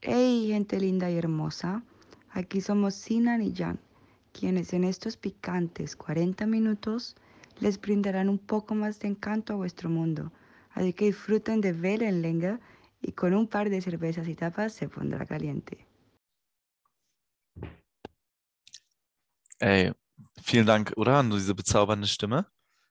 Hey, 0.00 0.46
gente 0.46 0.78
linda 0.78 1.10
y 1.10 1.16
hermosa. 1.16 1.82
Aquí 2.30 2.60
somos 2.60 2.94
Sinan 2.94 3.42
y 3.42 3.52
Jan, 3.52 3.80
quienes 4.32 4.72
en 4.72 4.84
estos 4.84 5.16
picantes 5.16 5.96
40 5.96 6.46
minutos 6.46 7.16
les 7.58 7.80
brindarán 7.80 8.28
un 8.28 8.38
poco 8.38 8.76
más 8.76 9.00
de 9.00 9.08
encanto 9.08 9.54
a 9.54 9.56
vuestro 9.56 9.90
mundo. 9.90 10.30
Así 10.70 10.92
que 10.92 11.06
disfruten 11.06 11.60
de 11.60 11.72
Wellenlänge 11.72 12.60
y 13.02 13.10
con 13.10 13.34
un 13.34 13.48
par 13.48 13.70
de 13.70 13.80
cervezas 13.80 14.28
y 14.28 14.36
tapas 14.36 14.72
se 14.72 14.88
pondrá 14.88 15.26
caliente. 15.26 15.84
Ey, 19.58 19.90
vielen 20.46 20.66
Dank, 20.66 20.92
oder? 20.96 21.18
Und 21.18 21.32
diese 21.32 21.56
bezaubernde 21.56 22.06
Stimme. 22.06 22.46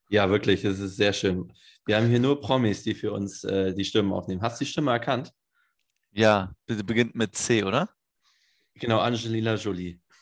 Ja, 0.09 0.29
wirklich, 0.29 0.65
es 0.65 0.79
ist 0.79 0.97
sehr 0.97 1.13
schön. 1.13 1.53
Wir 1.85 1.95
haben 1.95 2.09
hier 2.09 2.19
nur 2.19 2.41
Promis, 2.41 2.83
die 2.83 2.93
für 2.93 3.13
uns 3.13 3.45
äh, 3.45 3.73
die 3.73 3.85
Stimmen 3.85 4.11
aufnehmen. 4.11 4.41
Hast 4.41 4.59
du 4.59 4.65
die 4.65 4.71
Stimme 4.71 4.91
erkannt? 4.91 5.31
Ja, 6.11 6.53
bitte 6.65 6.83
beginnt 6.83 7.15
mit 7.15 7.35
C, 7.35 7.63
oder? 7.63 7.89
Genau, 8.75 8.99
Angelina 8.99 9.55
Jolie. 9.55 9.99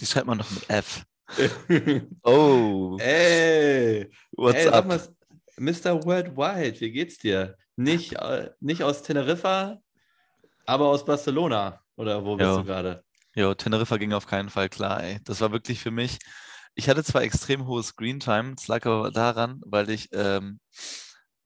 Die 0.00 0.06
schreibt 0.06 0.26
man 0.26 0.38
doch 0.38 0.50
mit 0.50 0.68
F. 0.70 1.04
Oh, 2.24 2.98
Ey, 2.98 4.10
what's 4.36 4.66
ey, 4.66 4.68
up? 4.68 4.86
mal, 4.86 5.00
Mr. 5.58 6.04
Worldwide, 6.04 6.80
wie 6.80 6.92
geht's 6.92 7.18
dir? 7.18 7.56
Nicht, 7.76 8.12
äh, 8.14 8.50
nicht 8.60 8.82
aus 8.82 9.02
Teneriffa, 9.02 9.80
aber 10.66 10.88
aus 10.88 11.04
Barcelona. 11.04 11.80
Oder 11.96 12.24
wo 12.24 12.36
bist 12.36 12.56
Jo. 12.56 12.58
du 12.58 12.64
gerade? 12.64 13.04
Jo, 13.34 13.54
Teneriffa 13.54 13.96
ging 13.98 14.12
auf 14.12 14.26
keinen 14.26 14.50
Fall 14.50 14.68
klar, 14.68 15.02
ey. 15.02 15.18
Das 15.24 15.40
war 15.40 15.52
wirklich 15.52 15.80
für 15.80 15.90
mich. 15.90 16.18
Ich 16.74 16.88
hatte 16.88 17.04
zwar 17.04 17.22
extrem 17.22 17.66
hohe 17.66 17.82
Screentime, 17.82 18.54
es 18.58 18.68
lag 18.68 18.84
aber 18.86 19.10
daran, 19.10 19.60
weil 19.66 19.90
ich 19.90 20.08
ähm, 20.12 20.60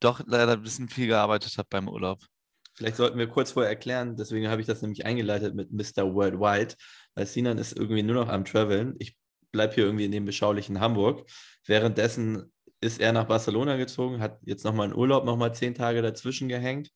doch 0.00 0.20
leider 0.26 0.52
ein 0.52 0.62
bisschen 0.62 0.88
viel 0.88 1.06
gearbeitet 1.06 1.56
habe 1.58 1.68
beim 1.70 1.88
Urlaub. 1.88 2.20
Vielleicht 2.74 2.96
sollten 2.96 3.18
wir 3.18 3.26
kurz 3.26 3.52
vorher 3.52 3.70
erklären, 3.70 4.16
deswegen 4.16 4.48
habe 4.48 4.60
ich 4.60 4.66
das 4.66 4.82
nämlich 4.82 5.06
eingeleitet 5.06 5.54
mit 5.54 5.72
Mr. 5.72 6.14
Worldwide, 6.14 6.74
weil 7.14 7.26
Sinan 7.26 7.56
ist 7.56 7.76
irgendwie 7.76 8.02
nur 8.02 8.16
noch 8.16 8.28
am 8.28 8.44
Traveln. 8.44 8.94
Ich 8.98 9.16
bleibe 9.50 9.74
hier 9.74 9.84
irgendwie 9.84 10.04
in 10.04 10.12
dem 10.12 10.26
beschaulichen 10.26 10.80
Hamburg. 10.80 11.26
Währenddessen 11.64 12.52
ist 12.82 13.00
er 13.00 13.12
nach 13.12 13.24
Barcelona 13.24 13.76
gezogen, 13.76 14.20
hat 14.20 14.38
jetzt 14.44 14.64
nochmal 14.64 14.88
einen 14.88 14.96
Urlaub, 14.96 15.24
nochmal 15.24 15.54
zehn 15.54 15.74
Tage 15.74 16.02
dazwischen 16.02 16.48
gehängt. 16.48 16.90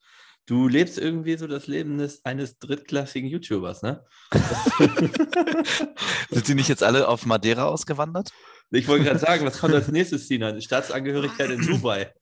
Du 0.45 0.69
lebst 0.69 0.99
irgendwie 0.99 1.37
so 1.37 1.47
das 1.47 1.67
Leben 1.67 1.97
des, 1.97 2.25
eines 2.25 2.59
drittklassigen 2.59 3.31
YouTubers, 3.31 3.83
ne? 3.83 4.05
Sind 6.31 6.49
die 6.49 6.55
nicht 6.55 6.69
jetzt 6.69 6.83
alle 6.83 7.09
auf 7.09 7.25
Madeira 7.25 7.65
ausgewandert? 7.65 8.33
Ich 8.73 8.87
wollte 8.87 9.05
gerade 9.05 9.19
sagen, 9.19 9.45
was 9.45 9.59
kommt 9.59 9.75
als 9.75 9.89
nächstes, 9.89 10.29
Sinan? 10.29 10.61
Staatsangehörigkeit 10.61 11.51
in 11.51 11.67
Dubai. 11.67 12.13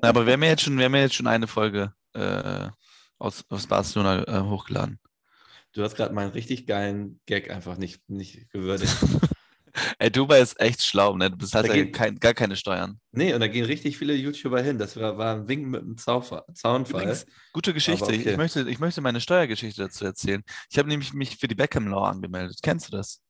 Aber 0.00 0.26
wir 0.26 0.32
haben 0.32 0.42
ja 0.42 0.50
jetzt 0.50 0.62
schon, 0.62 0.78
wir 0.78 0.86
haben 0.86 0.94
ja 0.94 1.02
jetzt 1.02 1.14
schon 1.14 1.26
eine 1.26 1.46
Folge 1.46 1.92
äh, 2.14 2.68
aus, 3.18 3.44
aus 3.50 3.66
Barcelona 3.66 4.26
äh, 4.26 4.42
hochgeladen. 4.42 4.98
Du 5.72 5.82
hast 5.82 5.96
gerade 5.96 6.14
meinen 6.14 6.32
richtig 6.32 6.66
geilen 6.66 7.20
Gag 7.26 7.50
einfach 7.50 7.76
nicht, 7.76 8.08
nicht 8.08 8.50
gewürdigt. 8.50 8.94
Ey, 9.98 10.10
Dubai 10.10 10.40
ist 10.40 10.60
echt 10.60 10.82
schlau, 10.82 11.16
ne? 11.16 11.30
Du 11.30 11.38
bezahlst 11.38 11.74
ja 11.74 11.84
kein, 11.86 12.18
gar 12.18 12.34
keine 12.34 12.56
Steuern. 12.56 13.00
Nee, 13.10 13.32
und 13.32 13.40
da 13.40 13.48
gehen 13.48 13.64
richtig 13.64 13.96
viele 13.96 14.14
YouTuber 14.14 14.60
hin. 14.60 14.76
Das 14.76 14.98
war, 14.98 15.16
war 15.16 15.36
ein 15.36 15.48
Wink 15.48 15.66
mit 15.66 15.80
einem 15.80 15.96
Zaunfall. 15.96 16.42
Zaunfall. 16.54 17.02
Übrigens, 17.02 17.26
gute 17.54 17.72
Geschichte. 17.72 18.12
Ich, 18.12 18.20
okay. 18.20 18.32
ich, 18.32 18.36
möchte, 18.36 18.68
ich 18.68 18.78
möchte 18.80 19.00
meine 19.00 19.20
Steuergeschichte 19.20 19.82
dazu 19.82 20.04
erzählen. 20.04 20.42
Ich 20.70 20.78
habe 20.78 20.88
nämlich 20.88 21.14
mich 21.14 21.38
für 21.38 21.48
die 21.48 21.54
Beckham 21.54 21.88
Law 21.88 22.06
angemeldet. 22.06 22.58
Kennst 22.62 22.88
du 22.88 22.96
das? 22.96 23.22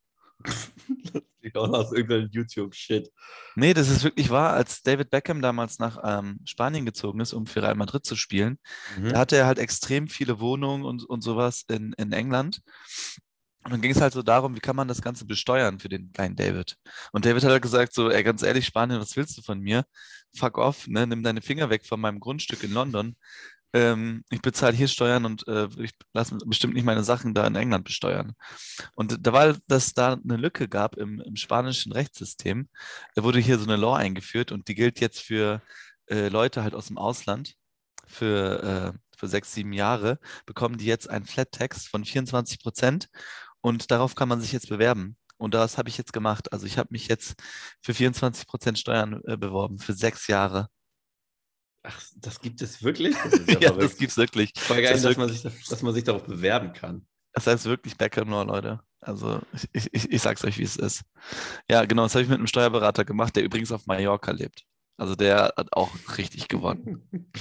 Die 1.45 1.55
auch 1.55 1.69
aus 1.71 1.93
irgendeinem 1.93 2.29
YouTube-Shit. 2.31 3.11
Nee, 3.57 3.75
das 3.75 3.89
ist 3.89 4.05
wirklich 4.05 4.31
wahr. 4.31 4.53
Als 4.53 4.83
David 4.83 5.11
Beckham 5.11 5.43
damals 5.43 5.79
nach 5.79 5.99
ähm, 6.05 6.39
Spanien 6.45 6.87
gezogen 6.87 7.21
ist, 7.21 7.33
um 7.33 7.47
für 7.47 7.63
Real 7.63 7.75
Madrid 7.75 8.05
zu 8.07 8.17
spielen, 8.17 8.59
Mhm. 8.97 9.09
da 9.11 9.19
hatte 9.19 9.37
er 9.37 9.47
halt 9.47 9.59
extrem 9.59 10.09
viele 10.09 10.41
Wohnungen 10.41 10.85
und, 10.85 11.05
und 11.05 11.23
sowas 11.23 11.65
in, 11.69 11.93
in 11.95 12.13
England. 12.13 12.61
Und 13.65 13.71
dann 13.73 13.81
ging 13.81 13.93
es 13.93 14.01
halt 14.01 14.13
so 14.13 14.23
darum, 14.23 14.57
wie 14.57 14.61
kann 14.61 14.75
man 14.75 14.89
das 14.89 15.03
Ganze 15.03 15.25
besteuern 15.25 15.79
für 15.79 15.89
den 15.89 16.13
kleinen 16.13 16.35
David. 16.35 16.77
Und 17.13 17.25
David 17.25 17.45
hat 17.45 17.53
halt 17.53 17.63
gesagt, 17.63 17.95
so, 17.95 18.11
ey, 18.11 18.25
ganz 18.25 18.43
ehrlich, 18.43 18.67
Spanien, 18.67 19.01
was 19.01 19.17
willst 19.17 19.39
du 19.39 19.43
von 19.43 19.61
mir? 19.61 19.85
Fuck 20.37 20.59
off, 20.59 20.89
ne? 20.89 21.07
Nimm 21.07 21.23
deine 21.23 21.43
Finger 21.43 21.71
weg 21.71 21.87
von 21.87 22.01
meinem 22.01 22.19
Grundstück 22.19 22.65
in 22.65 22.73
London. 22.73 23.17
Ähm, 23.73 24.25
ich 24.31 24.43
bezahle 24.43 24.77
hier 24.77 24.89
Steuern 24.89 25.25
und 25.25 25.47
äh, 25.49 25.69
ich 25.79 25.93
lasse 26.13 26.37
bestimmt 26.45 26.75
nicht 26.75 26.85
meine 26.85 27.05
Sachen 27.05 27.35
da 27.35 27.47
in 27.47 27.55
England 27.57 27.85
besteuern. 27.85 28.35
Und 28.95 29.27
da 29.27 29.33
war, 29.33 29.57
dass 29.67 29.95
da 29.95 30.15
eine 30.15 30.37
Lücke 30.37 30.69
gab 30.69 30.97
im, 30.97 31.21
im 31.21 31.37
spanischen 31.37 31.93
Rechtssystem, 31.93 32.69
da 33.15 33.25
wurde 33.25 33.39
hier 33.39 33.59
so 33.59 33.65
eine 33.65 33.77
Law 33.77 33.97
eingeführt 33.97 34.53
und 34.53 34.69
die 34.69 34.75
gilt 34.75 35.01
jetzt 35.01 35.21
für 35.21 35.63
äh, 36.09 36.29
Leute 36.29 36.63
halt 36.63 36.75
aus 36.75 36.89
dem 36.89 36.99
Ausland 36.99 37.55
für, 38.07 38.95
äh, 38.95 38.99
für 39.17 39.29
sechs, 39.29 39.53
sieben 39.55 39.73
Jahre, 39.73 40.19
bekommen 40.47 40.79
die 40.79 40.87
jetzt 40.87 41.09
einen 41.09 41.27
Flat 41.27 41.53
Tax 41.53 41.87
von 41.87 42.05
24 42.05 42.61
Prozent 42.61 43.09
und 43.61 43.91
darauf 43.91 44.15
kann 44.15 44.29
man 44.29 44.41
sich 44.41 44.53
jetzt 44.53 44.69
bewerben. 44.69 45.17
Und 45.39 45.55
das 45.55 45.77
habe 45.79 45.89
ich 45.89 45.99
jetzt 45.99 46.13
gemacht. 46.13 46.53
Also 46.53 46.67
ich 46.67 46.79
habe 46.79 46.91
mich 46.93 47.09
jetzt 47.09 47.35
für 47.81 47.95
24 47.95 48.47
Prozent 48.47 48.79
Steuern 48.79 49.21
äh, 49.27 49.37
beworben, 49.37 49.79
für 49.79 49.93
sechs 49.93 50.29
Jahre. 50.29 50.69
Ach, 51.85 52.01
das 52.17 52.41
gibt 52.41 52.63
es 52.63 52.83
wirklich? 52.83 53.17
Das 53.17 53.33
ist 53.33 53.49
ja, 53.51 53.59
Ja, 53.61 53.71
das 53.73 53.97
gibt's 53.97 54.17
wirklich. 54.17 54.53
Voll 54.57 54.83
geil, 54.83 54.93
das 54.93 55.03
dass 55.03 55.17
man, 55.17 55.29
sich, 55.29 55.43
dass 55.43 55.83
man 55.83 55.95
sich 55.95 56.05
darauf 56.05 56.25
bewerben 56.25 56.73
kann. 56.73 57.07
Das 57.33 57.47
heißt 57.47 57.65
wirklich 57.65 57.97
Beckham 57.97 58.31
Law, 58.31 58.43
Leute. 58.43 58.81
Also 59.01 59.41
ich, 59.73 59.89
ich, 59.93 60.11
ich 60.13 60.23
sag's 60.23 60.45
euch, 60.45 60.59
wie 60.59 60.63
es 60.63 60.77
ist. 60.77 61.03
Ja, 61.69 61.85
genau, 61.85 62.05
das 62.05 62.15
habe 62.15 62.23
ich 62.23 62.29
mit 62.29 62.39
einem 62.39 62.47
Steuerberater 62.47 63.05
gemacht, 63.05 63.35
der 63.35 63.43
übrigens 63.43 63.73
auf 63.73 63.87
Mallorca 63.87 64.31
lebt. 64.31 64.65
Also 64.97 65.17
der 65.17 65.55
hat 65.57 65.73
auch 65.73 65.91
richtig 66.19 66.47
gewonnen. 66.49 67.09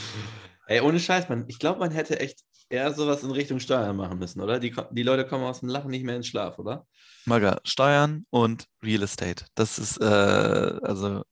Ey, 0.67 0.81
ohne 0.81 0.99
Scheiß, 0.99 1.29
man. 1.29 1.45
Ich 1.47 1.59
glaube, 1.59 1.79
man 1.79 1.91
hätte 1.91 2.19
echt 2.19 2.39
eher 2.69 2.93
sowas 2.93 3.23
in 3.23 3.31
Richtung 3.31 3.59
Steuern 3.59 3.97
machen 3.97 4.17
müssen, 4.17 4.41
oder? 4.41 4.59
Die, 4.59 4.73
die 4.91 5.03
Leute 5.03 5.27
kommen 5.27 5.43
aus 5.43 5.59
dem 5.59 5.69
Lachen 5.69 5.91
nicht 5.91 6.05
mehr 6.05 6.15
in 6.15 6.23
Schlaf, 6.23 6.57
oder? 6.57 6.87
Maga, 7.25 7.59
Steuern 7.65 8.25
und 8.29 8.67
Real 8.81 9.03
Estate. 9.03 9.45
Das 9.53 9.77
ist, 9.77 9.97
äh, 9.97 10.05
also, 10.05 11.23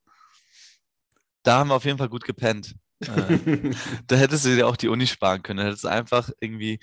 da 1.44 1.59
haben 1.59 1.69
wir 1.69 1.75
auf 1.75 1.86
jeden 1.86 1.98
Fall 1.98 2.09
gut 2.09 2.25
gepennt. 2.25 2.75
Äh, 3.02 3.72
da 4.08 4.16
hättest 4.16 4.46
du 4.46 4.56
dir 4.56 4.68
auch 4.68 4.78
die 4.78 4.90
Uni 4.90 5.08
sparen 5.08 5.44
können. 5.44 5.58
Da 5.60 5.66
hättest 5.66 5.84
du 5.84 5.88
einfach 5.88 6.30
irgendwie 6.40 6.80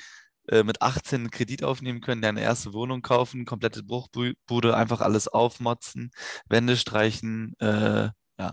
äh, 0.48 0.62
mit 0.62 0.82
18 0.82 1.20
einen 1.20 1.30
Kredit 1.30 1.64
aufnehmen 1.64 2.00
können, 2.00 2.22
deine 2.22 2.40
erste 2.40 2.72
Wohnung 2.72 3.02
kaufen, 3.02 3.44
komplette 3.44 3.82
Bruchbude, 3.82 4.76
einfach 4.76 5.00
alles 5.00 5.28
aufmotzen, 5.28 6.10
Wände 6.48 6.76
streichen, 6.76 7.54
äh, 7.58 8.10
ja, 8.38 8.52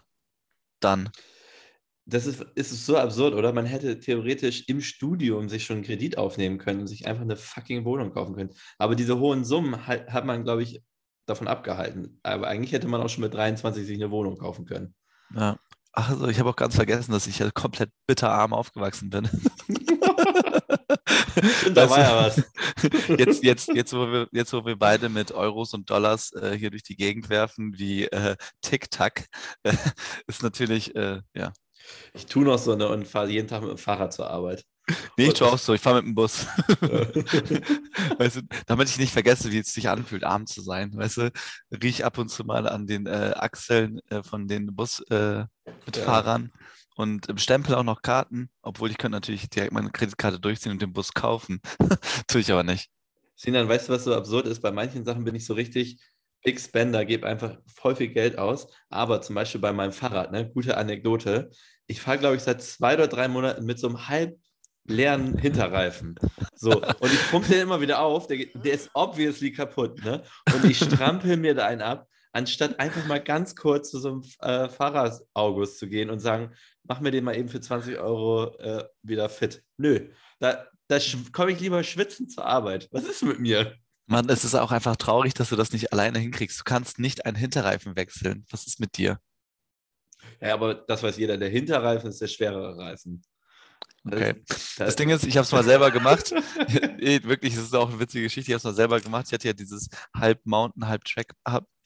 dann. 0.79 1.09
Das 2.05 2.25
ist, 2.25 2.41
ist 2.55 2.85
so 2.85 2.97
absurd, 2.97 3.33
oder? 3.33 3.53
Man 3.53 3.65
hätte 3.65 3.99
theoretisch 3.99 4.67
im 4.67 4.81
Studium 4.81 5.47
sich 5.47 5.65
schon 5.65 5.77
einen 5.77 5.85
Kredit 5.85 6.17
aufnehmen 6.17 6.57
können 6.57 6.81
und 6.81 6.87
sich 6.87 7.07
einfach 7.07 7.21
eine 7.21 7.37
fucking 7.37 7.85
Wohnung 7.85 8.11
kaufen 8.11 8.35
können. 8.35 8.49
Aber 8.77 8.95
diese 8.95 9.19
hohen 9.19 9.45
Summen 9.45 9.87
hat, 9.87 10.11
hat 10.11 10.25
man, 10.25 10.43
glaube 10.43 10.63
ich, 10.63 10.83
davon 11.25 11.47
abgehalten. 11.47 12.19
Aber 12.23 12.47
eigentlich 12.47 12.73
hätte 12.73 12.87
man 12.89 13.01
auch 13.01 13.07
schon 13.07 13.23
mit 13.23 13.33
23 13.33 13.85
sich 13.85 13.95
eine 13.95 14.11
Wohnung 14.11 14.37
kaufen 14.37 14.65
können. 14.65 14.95
Ja. 15.33 15.57
Ach, 15.93 16.09
also 16.09 16.27
ich 16.27 16.39
habe 16.39 16.49
auch 16.49 16.55
ganz 16.55 16.75
vergessen, 16.75 17.11
dass 17.11 17.27
ich 17.27 17.39
ja 17.39 17.51
komplett 17.51 17.91
bitterarm 18.07 18.53
aufgewachsen 18.53 19.09
bin. 19.09 19.29
Da 21.73 21.89
Weißt 21.89 21.89
war 21.89 21.99
ja 21.99 22.15
was. 22.15 22.43
Jetzt, 23.17 23.43
jetzt, 23.43 23.69
jetzt, 23.69 23.93
wo 23.93 24.11
wir, 24.11 24.27
jetzt, 24.31 24.53
wo 24.53 24.65
wir 24.65 24.75
beide 24.75 25.09
mit 25.09 25.31
Euros 25.31 25.73
und 25.73 25.89
Dollars 25.89 26.31
äh, 26.33 26.55
hier 26.57 26.69
durch 26.69 26.83
die 26.83 26.95
Gegend 26.95 27.29
werfen, 27.29 27.77
wie 27.77 28.05
äh, 28.05 28.35
Tic-Tac, 28.61 29.25
äh, 29.63 29.73
ist 30.27 30.43
natürlich, 30.43 30.95
äh, 30.95 31.21
ja. 31.33 31.53
Ich 32.13 32.25
tue 32.25 32.43
noch 32.43 32.59
so 32.59 32.73
eine 32.73 32.87
und 32.89 33.07
fahre 33.07 33.29
jeden 33.29 33.47
Tag 33.47 33.61
mit 33.61 33.71
dem 33.71 33.77
Fahrrad 33.77 34.13
zur 34.13 34.29
Arbeit. 34.29 34.65
Nee, 35.17 35.27
ich 35.27 35.33
tue 35.33 35.47
auch 35.47 35.57
so, 35.57 35.73
ich 35.73 35.81
fahre 35.81 35.97
mit 35.97 36.07
dem 36.07 36.15
Bus. 36.15 36.45
weißt 38.17 38.37
du, 38.37 38.41
damit 38.65 38.89
ich 38.89 38.97
nicht 38.97 39.13
vergesse, 39.13 39.51
wie 39.51 39.59
es 39.59 39.71
sich 39.73 39.87
anfühlt, 39.87 40.23
arm 40.23 40.45
zu 40.45 40.61
sein. 40.61 40.91
Weißt 40.93 41.17
du, 41.17 41.31
riech 41.81 42.03
ab 42.03 42.17
und 42.17 42.29
zu 42.29 42.43
mal 42.43 42.67
an 42.67 42.85
den 42.85 43.05
äh, 43.05 43.33
Achseln 43.35 44.01
äh, 44.09 44.23
von 44.23 44.47
den 44.47 44.75
Busmitfahrern 44.75 45.49
äh, 45.65 45.71
Mitfahrern 45.85 46.51
und 46.95 47.27
im 47.27 47.37
Stempel 47.37 47.75
auch 47.75 47.83
noch 47.83 48.01
Karten, 48.01 48.49
obwohl 48.61 48.91
ich 48.91 48.97
könnte 48.97 49.15
natürlich 49.15 49.49
direkt 49.49 49.73
meine 49.73 49.89
Kreditkarte 49.89 50.39
durchziehen 50.39 50.73
und 50.73 50.81
den 50.81 50.93
Bus 50.93 51.13
kaufen. 51.13 51.61
tue 52.27 52.41
ich 52.41 52.51
aber 52.51 52.63
nicht. 52.63 52.89
Sinan, 53.35 53.67
weißt 53.67 53.89
du, 53.89 53.93
was 53.93 54.03
so 54.03 54.13
absurd 54.13 54.47
ist? 54.47 54.61
Bei 54.61 54.71
manchen 54.71 55.03
Sachen 55.05 55.23
bin 55.23 55.35
ich 55.35 55.45
so 55.45 55.53
richtig 55.53 55.99
Big 56.43 56.59
Spender, 56.59 57.05
gebe 57.05 57.25
einfach 57.25 57.57
voll 57.73 57.95
viel 57.95 58.09
Geld 58.09 58.37
aus. 58.37 58.67
Aber 58.89 59.21
zum 59.21 59.35
Beispiel 59.35 59.61
bei 59.61 59.73
meinem 59.73 59.93
Fahrrad, 59.93 60.31
ne, 60.31 60.49
gute 60.49 60.77
Anekdote. 60.77 61.49
Ich 61.87 62.01
fahre, 62.01 62.19
glaube 62.19 62.35
ich, 62.35 62.43
seit 62.43 62.61
zwei 62.61 62.93
oder 62.93 63.07
drei 63.07 63.27
Monaten 63.27 63.65
mit 63.65 63.79
so 63.79 63.87
einem 63.87 64.07
halb 64.07 64.37
leeren 64.85 65.37
Hinterreifen. 65.37 66.15
So, 66.55 66.81
und 66.81 67.13
ich 67.13 67.29
pumpe 67.29 67.49
den 67.49 67.61
immer 67.61 67.81
wieder 67.81 67.99
auf. 67.99 68.27
Der, 68.27 68.45
der 68.53 68.73
ist 68.73 68.89
obviously 68.93 69.51
kaputt, 69.51 70.03
ne? 70.03 70.23
Und 70.53 70.65
ich 70.65 70.77
strampel 70.77 71.37
mir 71.37 71.55
da 71.55 71.65
einen 71.65 71.81
ab, 71.81 72.07
anstatt 72.31 72.79
einfach 72.79 73.05
mal 73.05 73.21
ganz 73.21 73.55
kurz 73.55 73.91
zu 73.91 73.99
so 73.99 74.09
einem 74.09 74.23
äh, 74.39 74.69
Fahrrad-August 74.69 75.79
zu 75.79 75.87
gehen 75.87 76.09
und 76.09 76.19
sagen, 76.19 76.53
mach 76.83 76.99
mir 76.99 77.11
den 77.11 77.23
mal 77.23 77.37
eben 77.37 77.49
für 77.49 77.61
20 77.61 77.97
Euro 77.97 78.57
äh, 78.57 78.83
wieder 79.01 79.29
fit. 79.29 79.63
Nö, 79.77 80.09
da, 80.39 80.67
da 80.87 80.97
komme 81.31 81.51
ich 81.51 81.59
lieber 81.59 81.83
schwitzen 81.83 82.29
zur 82.29 82.45
Arbeit. 82.45 82.87
Was 82.91 83.05
ist 83.05 83.23
mit 83.23 83.39
mir? 83.39 83.75
Mann, 84.05 84.27
es 84.29 84.43
ist 84.43 84.55
auch 84.55 84.71
einfach 84.71 84.97
traurig, 84.97 85.33
dass 85.33 85.49
du 85.49 85.55
das 85.55 85.71
nicht 85.71 85.93
alleine 85.93 86.19
hinkriegst. 86.19 86.59
Du 86.59 86.63
kannst 86.65 86.99
nicht 86.99 87.25
einen 87.25 87.37
Hinterreifen 87.37 87.95
wechseln. 87.95 88.45
Was 88.49 88.67
ist 88.67 88.79
mit 88.79 88.97
dir? 88.97 89.19
Ja, 90.41 90.53
aber 90.53 90.75
das 90.75 91.01
weiß 91.03 91.17
jeder. 91.17 91.37
Der 91.37 91.49
Hinterreifen 91.49 92.09
ist 92.09 92.21
der 92.21 92.27
schwerere 92.27 92.77
Reifen. 92.77 93.23
Okay. 94.05 94.35
Das, 94.47 94.75
Das 94.75 94.95
Ding 94.95 95.09
ist, 95.09 95.25
ich 95.25 95.37
habe 95.37 95.45
es 95.45 95.51
mal 95.51 95.63
selber 95.63 95.91
gemacht. 95.91 96.31
Wirklich, 96.97 97.53
es 97.53 97.63
ist 97.63 97.75
auch 97.75 97.89
eine 97.89 97.99
witzige 97.99 98.25
Geschichte. 98.25 98.51
Ich 98.51 98.53
habe 98.53 98.57
es 98.57 98.63
mal 98.63 98.75
selber 98.75 98.99
gemacht. 98.99 99.27
Ich 99.27 99.33
hatte 99.33 99.47
ja 99.47 99.53
dieses 99.53 99.89
halb 100.15 100.45
Mountain, 100.45 100.87
halb 100.87 101.05
Track 101.05 101.33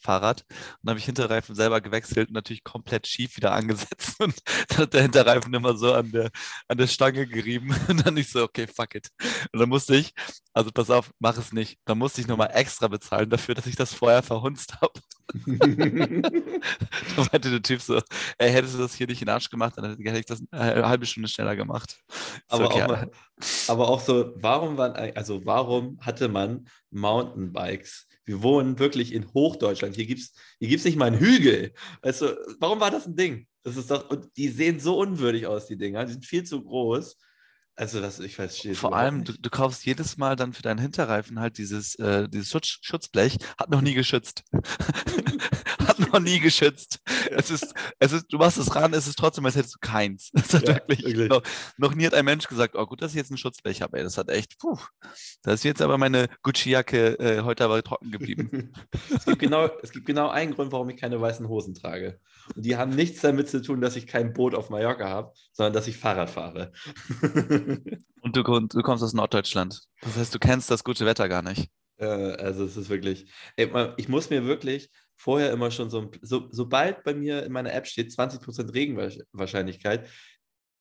Fahrrad 0.08 0.46
und 0.50 0.78
dann 0.84 0.92
habe 0.92 1.00
ich 1.00 1.06
Hinterreifen 1.06 1.54
selber 1.54 1.82
gewechselt 1.82 2.30
und 2.30 2.34
natürlich 2.34 2.64
komplett 2.64 3.08
schief 3.08 3.36
wieder 3.36 3.52
angesetzt 3.52 4.16
und 4.20 4.36
dann 4.70 4.78
hat 4.78 4.94
der 4.94 5.02
Hinterreifen 5.02 5.54
immer 5.54 5.76
so 5.76 5.94
an 5.94 6.12
der, 6.12 6.32
an 6.68 6.78
der 6.78 6.88
Stange 6.88 7.28
gerieben 7.28 7.76
und 7.90 8.06
dann 8.06 8.16
ich 8.16 8.30
so, 8.30 8.44
okay, 8.44 8.68
fuck 8.68 8.96
it. 8.96 9.10
Und 9.52 9.60
dann 9.60 9.70
musste 9.70 9.96
ich, 9.96 10.14
also 10.54 10.72
pass 10.72 10.90
auf, 10.90 11.12
mach 11.20 11.38
es 11.38 11.52
nicht. 11.52 11.80
Dann 11.86 11.98
musste 11.98 12.22
ich 12.22 12.28
nochmal 12.28 12.52
extra 12.54 12.88
bezahlen 12.88 13.30
dafür, 13.30 13.56
dass 13.56 13.68
ich 13.68 13.76
das 13.76 13.94
vorher 13.94 14.24
verhunzt 14.24 14.80
habe. 14.82 14.94
Da 17.16 17.28
meinte 17.32 17.52
der 17.52 17.62
Typ 17.62 17.82
so, 17.82 18.00
ey, 18.38 18.52
hättest 18.52 18.76
du 18.76 18.80
das 18.80 18.96
hier 18.96 19.08
nicht 19.08 19.22
in 19.22 19.26
den 19.26 19.34
Arsch 19.34 19.50
gemacht, 19.50 19.74
dann 19.76 19.98
hätte 19.98 20.20
ich 20.20 20.26
das 20.26 20.42
eine 20.52 20.88
halbe 20.88 21.06
Stunde 21.06 21.28
schneller 21.28 21.56
gemacht. 21.56 21.98
So, 22.50 22.56
aber, 22.56 22.66
okay, 22.66 22.84
auch 22.84 22.88
mal, 22.88 23.12
aber 23.68 23.90
auch 23.90 24.00
so, 24.00 24.34
warum 24.38 24.78
waren, 24.78 24.94
also 25.16 25.46
warum 25.46 26.00
hatte 26.02 26.30
man 26.30 26.68
Mountainbikes? 26.92 28.07
Wir 28.28 28.44
wohnen 28.44 28.78
wirklich 28.78 29.14
in 29.14 29.34
Hochdeutschland. 29.34 29.96
Hier 29.96 30.06
gibt 30.06 30.20
es 30.20 30.34
hier 30.60 30.68
gibt's 30.68 30.84
nicht 30.84 30.98
mal 30.98 31.06
einen 31.06 31.20
Hügel. 31.20 31.72
Weißt 32.02 32.22
du, 32.22 32.38
warum 32.60 32.82
war 32.82 32.92
das 32.92 33.08
ein 33.08 33.16
Ding? 33.16 33.48
Das 33.64 33.78
ist 33.78 33.90
doch, 33.90 34.10
und 34.10 34.28
die 34.36 34.50
sehen 34.50 34.82
so 34.82 35.00
unwürdig 35.00 35.48
aus, 35.48 35.66
die 35.66 35.78
Dinger. 35.78 36.06
Die 36.06 36.12
sind 36.12 36.26
viel 36.26 36.44
zu 36.44 36.62
groß. 36.62 37.18
Also, 37.76 38.02
das, 38.02 38.20
ich 38.20 38.36
verstehe 38.36 38.76
Vor 38.76 38.96
allem, 38.96 39.24
du, 39.24 39.34
du 39.34 39.50
kaufst 39.50 39.86
jedes 39.86 40.18
Mal 40.18 40.36
dann 40.36 40.52
für 40.52 40.64
deinen 40.64 40.80
Hinterreifen 40.80 41.40
halt 41.40 41.58
dieses, 41.58 41.96
äh, 41.96 42.28
dieses 42.28 42.50
Schutz, 42.50 42.80
Schutzblech, 42.82 43.38
hat 43.58 43.70
noch 43.70 43.82
nie 43.82 43.94
geschützt. 43.94 44.44
noch 46.00 46.20
nie 46.20 46.40
geschützt. 46.40 47.00
Es 47.32 47.50
ist, 47.50 47.74
es 48.00 48.12
ist, 48.12 48.26
du 48.30 48.38
machst 48.38 48.58
es 48.58 48.74
ran, 48.76 48.94
es 48.94 49.08
ist 49.08 49.18
trotzdem, 49.18 49.46
als 49.46 49.56
hättest 49.56 49.76
du 49.76 49.80
keins. 49.80 50.32
Das 50.38 50.54
hat 50.54 50.68
Ja, 50.68 50.76
wirklich, 50.76 51.04
wirklich. 51.04 51.30
Noch, 51.30 51.42
noch 51.78 51.96
nie 51.96 52.06
hat 52.06 52.14
ein 52.14 52.26
Mensch 52.26 52.48
gesagt, 52.48 52.76
oh 52.76 52.86
gut, 52.86 53.02
dass 53.02 53.12
ich 53.12 53.18
jetzt 53.18 53.32
ein 53.32 53.38
Schutzblech 53.38 53.82
habe, 53.82 53.98
ey. 53.98 54.04
Das 54.04 54.18
hat 54.18 54.30
echt, 54.30 54.58
puh. 54.60 54.78
Da 55.44 55.54
ist 55.54 55.64
jetzt 55.64 55.82
aber 55.82 55.98
meine 55.98 56.28
Gucci-Jacke 56.44 57.20
äh, 57.20 57.42
heute 57.42 57.66
aber 57.66 57.82
trocken 57.84 58.12
geblieben. 58.12 58.74
es, 59.16 59.26
gibt 59.26 59.40
genau, 59.40 59.70
es 59.82 59.92
gibt 59.92 60.06
genau 60.06 60.30
einen 60.30 60.54
Grund, 60.54 60.72
warum 60.72 60.90
ich 60.90 60.98
keine 60.98 61.20
weißen 61.20 61.48
Hosen 61.48 61.74
trage. 61.74 62.20
Und 62.56 62.66
die 62.66 62.78
haben 62.78 62.96
nichts 62.96 63.22
damit 63.22 63.50
zu 63.50 63.62
tun, 63.62 63.82
dass 63.82 63.96
ich 63.96 64.08
kein 64.08 64.34
Boot 64.34 64.56
auf 64.56 64.70
Mallorca 64.70 65.10
habe, 65.10 65.34
sondern 65.52 65.74
dass 65.74 65.88
ich 65.88 65.98
Fahrrad 65.98 66.30
fahre. 66.30 66.72
Und 68.22 68.36
du, 68.36 68.44
du 68.44 68.82
kommst 68.82 69.04
aus 69.04 69.14
Norddeutschland. 69.14 69.84
Das 70.02 70.18
heißt, 70.18 70.34
du 70.34 70.40
kennst 70.40 70.72
das 70.72 70.84
gute 70.84 71.06
Wetter 71.06 71.30
gar 71.30 71.42
nicht. 71.42 71.70
Äh, 71.98 72.06
also 72.06 72.64
es 72.64 72.78
ist 72.78 72.90
wirklich, 72.90 73.32
ich 73.56 74.10
muss 74.10 74.30
mir 74.30 74.46
wirklich 74.46 74.90
vorher 75.18 75.52
immer 75.52 75.72
schon 75.72 75.90
so, 75.90 76.02
ein- 76.02 76.12
so 76.22 76.48
sobald 76.52 77.04
bei 77.04 77.14
mir 77.14 77.44
in 77.44 77.52
meiner 77.52 77.74
App 77.74 77.88
steht 77.88 78.12
20% 78.12 78.74
Regenwahrscheinlichkeit, 78.74 80.08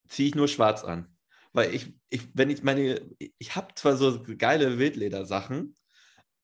ziehe 0.09 0.29
ich 0.29 0.35
nur 0.35 0.49
schwarz 0.49 0.85
an. 0.85 1.17
Weil 1.53 1.75
ich, 1.75 1.95
ich 2.11 2.29
wenn 2.35 2.51
ich 2.51 2.63
meine, 2.63 3.01
ich 3.39 3.57
habe 3.57 3.69
zwar 3.75 3.97
so 3.97 4.23
geile 4.37 4.79
Wildledersachen, 4.79 5.75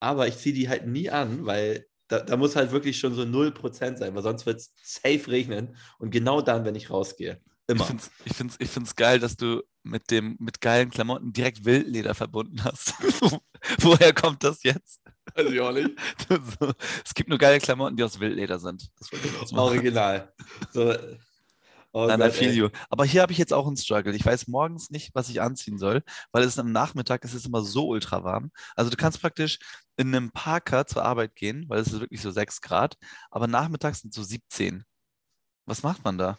aber 0.00 0.26
ich 0.26 0.38
ziehe 0.38 0.54
die 0.54 0.68
halt 0.68 0.86
nie 0.86 1.10
an, 1.10 1.46
weil 1.46 1.86
da, 2.08 2.20
da 2.20 2.36
muss 2.36 2.56
halt 2.56 2.72
wirklich 2.72 2.98
schon 2.98 3.14
so 3.14 3.22
0% 3.22 3.98
sein, 3.98 4.14
weil 4.14 4.22
sonst 4.22 4.46
wird 4.46 4.60
es 4.60 4.74
safe 4.82 5.30
regnen 5.30 5.76
und 5.98 6.10
genau 6.10 6.40
dann, 6.42 6.64
wenn 6.64 6.74
ich 6.74 6.90
rausgehe. 6.90 7.40
Ich 7.68 7.74
Immer. 7.76 7.84
finde 7.84 8.02
es 8.02 8.10
ich 8.24 8.32
find's, 8.34 8.56
ich 8.58 8.68
find's 8.70 8.96
geil, 8.96 9.18
dass 9.20 9.36
du 9.36 9.62
mit 9.82 10.10
dem 10.10 10.36
mit 10.40 10.60
geilen 10.60 10.90
Klamotten 10.90 11.32
direkt 11.32 11.64
Wildleder 11.64 12.14
verbunden 12.14 12.64
hast. 12.64 12.94
Woher 13.80 14.12
kommt 14.12 14.42
das 14.44 14.62
jetzt? 14.62 15.00
Weiß 15.34 15.50
ich 15.50 15.60
auch 15.60 15.72
nicht. 15.72 15.90
es 17.04 17.14
gibt 17.14 17.28
nur 17.28 17.38
geile 17.38 17.58
Klamotten, 17.58 17.96
die 17.96 18.02
aus 18.02 18.20
Wildleder 18.20 18.58
sind. 18.58 18.90
Das 18.98 19.52
Original. 19.52 20.32
So, 20.72 20.94
oh 21.92 22.06
Nein, 22.06 22.20
I 22.20 22.24
Gott, 22.24 22.32
feel 22.32 22.50
ey. 22.50 22.54
you. 22.56 22.68
Aber 22.90 23.04
hier 23.04 23.22
habe 23.22 23.32
ich 23.32 23.38
jetzt 23.38 23.52
auch 23.52 23.66
einen 23.66 23.76
Struggle. 23.76 24.14
Ich 24.14 24.24
weiß 24.24 24.48
morgens 24.48 24.90
nicht, 24.90 25.14
was 25.14 25.28
ich 25.28 25.40
anziehen 25.40 25.78
soll, 25.78 26.02
weil 26.32 26.42
es 26.42 26.50
ist 26.50 26.58
am 26.58 26.72
Nachmittag 26.72 27.24
es 27.24 27.34
ist 27.34 27.46
immer 27.46 27.62
so 27.62 27.88
ultra 27.88 28.24
warm. 28.24 28.50
Also 28.76 28.90
du 28.90 28.96
kannst 28.96 29.20
praktisch 29.20 29.58
in 29.96 30.08
einem 30.14 30.30
Parker 30.30 30.86
zur 30.86 31.04
Arbeit 31.04 31.34
gehen, 31.34 31.66
weil 31.68 31.80
es 31.80 31.92
ist 31.92 32.00
wirklich 32.00 32.20
so 32.22 32.30
6 32.30 32.60
Grad, 32.60 32.96
aber 33.30 33.46
nachmittags 33.46 34.00
sind 34.00 34.14
so 34.14 34.22
17. 34.22 34.84
Was 35.66 35.82
macht 35.82 36.04
man 36.04 36.18
da? 36.18 36.38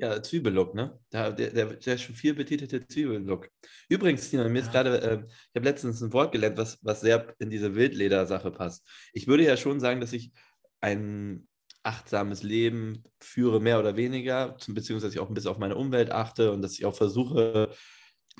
Ja, 0.00 0.22
Zwiebellook, 0.22 0.74
ne? 0.74 0.98
Der, 1.12 1.30
der, 1.30 1.74
der, 1.74 1.98
schon 1.98 2.14
viel 2.14 2.32
betitelte 2.32 2.86
Zwiebellook. 2.86 3.50
Übrigens, 3.90 4.30
Tina, 4.30 4.48
mir 4.48 4.60
ist 4.62 4.72
gerade, 4.72 4.98
äh, 4.98 5.24
ich 5.26 5.56
habe 5.56 5.66
letztens 5.66 6.00
ein 6.00 6.14
Wort 6.14 6.32
gelernt, 6.32 6.56
was, 6.56 6.78
was 6.82 7.02
sehr 7.02 7.34
in 7.38 7.50
diese 7.50 7.74
Wildleder-Sache 7.74 8.50
passt. 8.50 8.88
Ich 9.12 9.26
würde 9.26 9.44
ja 9.44 9.58
schon 9.58 9.78
sagen, 9.78 10.00
dass 10.00 10.14
ich 10.14 10.32
ein 10.80 11.46
achtsames 11.82 12.42
Leben 12.42 13.04
führe, 13.20 13.60
mehr 13.60 13.78
oder 13.78 13.94
weniger, 13.94 14.56
beziehungsweise 14.68 15.08
dass 15.08 15.14
ich 15.14 15.20
auch 15.20 15.28
ein 15.28 15.34
bisschen 15.34 15.50
auf 15.50 15.58
meine 15.58 15.76
Umwelt 15.76 16.10
achte 16.10 16.50
und 16.52 16.62
dass 16.62 16.78
ich 16.78 16.86
auch 16.86 16.94
versuche, 16.94 17.74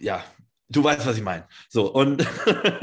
ja, 0.00 0.24
du 0.70 0.82
weißt, 0.82 1.06
was 1.06 1.18
ich 1.18 1.22
meine. 1.22 1.46
So, 1.68 1.92
und, 1.92 2.26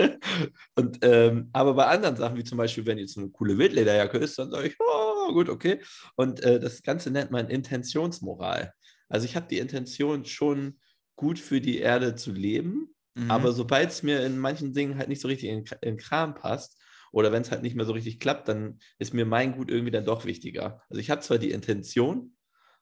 und 0.76 1.00
ähm, 1.02 1.50
aber 1.52 1.74
bei 1.74 1.86
anderen 1.88 2.16
Sachen, 2.16 2.38
wie 2.38 2.44
zum 2.44 2.60
Beispiel, 2.60 2.86
wenn 2.86 3.00
jetzt 3.00 3.18
eine 3.18 3.30
coole 3.30 3.58
Wildlederjacke 3.58 4.20
ist, 4.20 4.38
dann 4.38 4.52
sage 4.52 4.68
ich, 4.68 4.76
oh, 4.80 5.17
gut, 5.34 5.50
okay. 5.50 5.82
Und 6.16 6.42
äh, 6.42 6.60
das 6.60 6.84
Ganze 6.84 7.12
nennt 7.12 7.32
man 7.32 7.50
Intentionsmoral. 7.50 8.74
Also 9.10 9.26
ich 9.26 9.36
habe 9.36 9.48
die 9.48 9.60
Intention 9.60 10.26
schon 10.26 10.80
gut 11.16 11.40
für 11.40 11.62
die 11.62 11.80
Erde 11.80 12.16
zu 12.16 12.32
leben, 12.32 12.94
Mhm. 13.16 13.32
aber 13.32 13.52
sobald 13.52 13.90
es 13.90 14.04
mir 14.04 14.24
in 14.24 14.38
manchen 14.38 14.74
Dingen 14.74 14.98
halt 14.98 15.10
nicht 15.10 15.22
so 15.22 15.28
richtig 15.28 15.50
in, 15.50 15.60
in 15.60 15.66
den 15.82 15.98
Kram 15.98 16.36
passt 16.36 16.78
oder 17.12 17.32
wenn 17.32 17.42
es 17.42 17.50
halt 17.50 17.64
nicht 17.64 17.76
mehr 17.76 17.86
so 17.86 17.94
richtig 17.94 18.20
klappt, 18.20 18.48
dann 18.48 18.80
ist 19.00 19.14
mir 19.16 19.26
mein 19.26 19.54
Gut 19.54 19.72
irgendwie 19.72 19.90
dann 19.90 20.06
doch 20.06 20.26
wichtiger. 20.26 20.84
Also 20.88 21.00
ich 21.00 21.10
habe 21.10 21.22
zwar 21.22 21.40
die 21.40 21.50
Intention, 21.50 22.36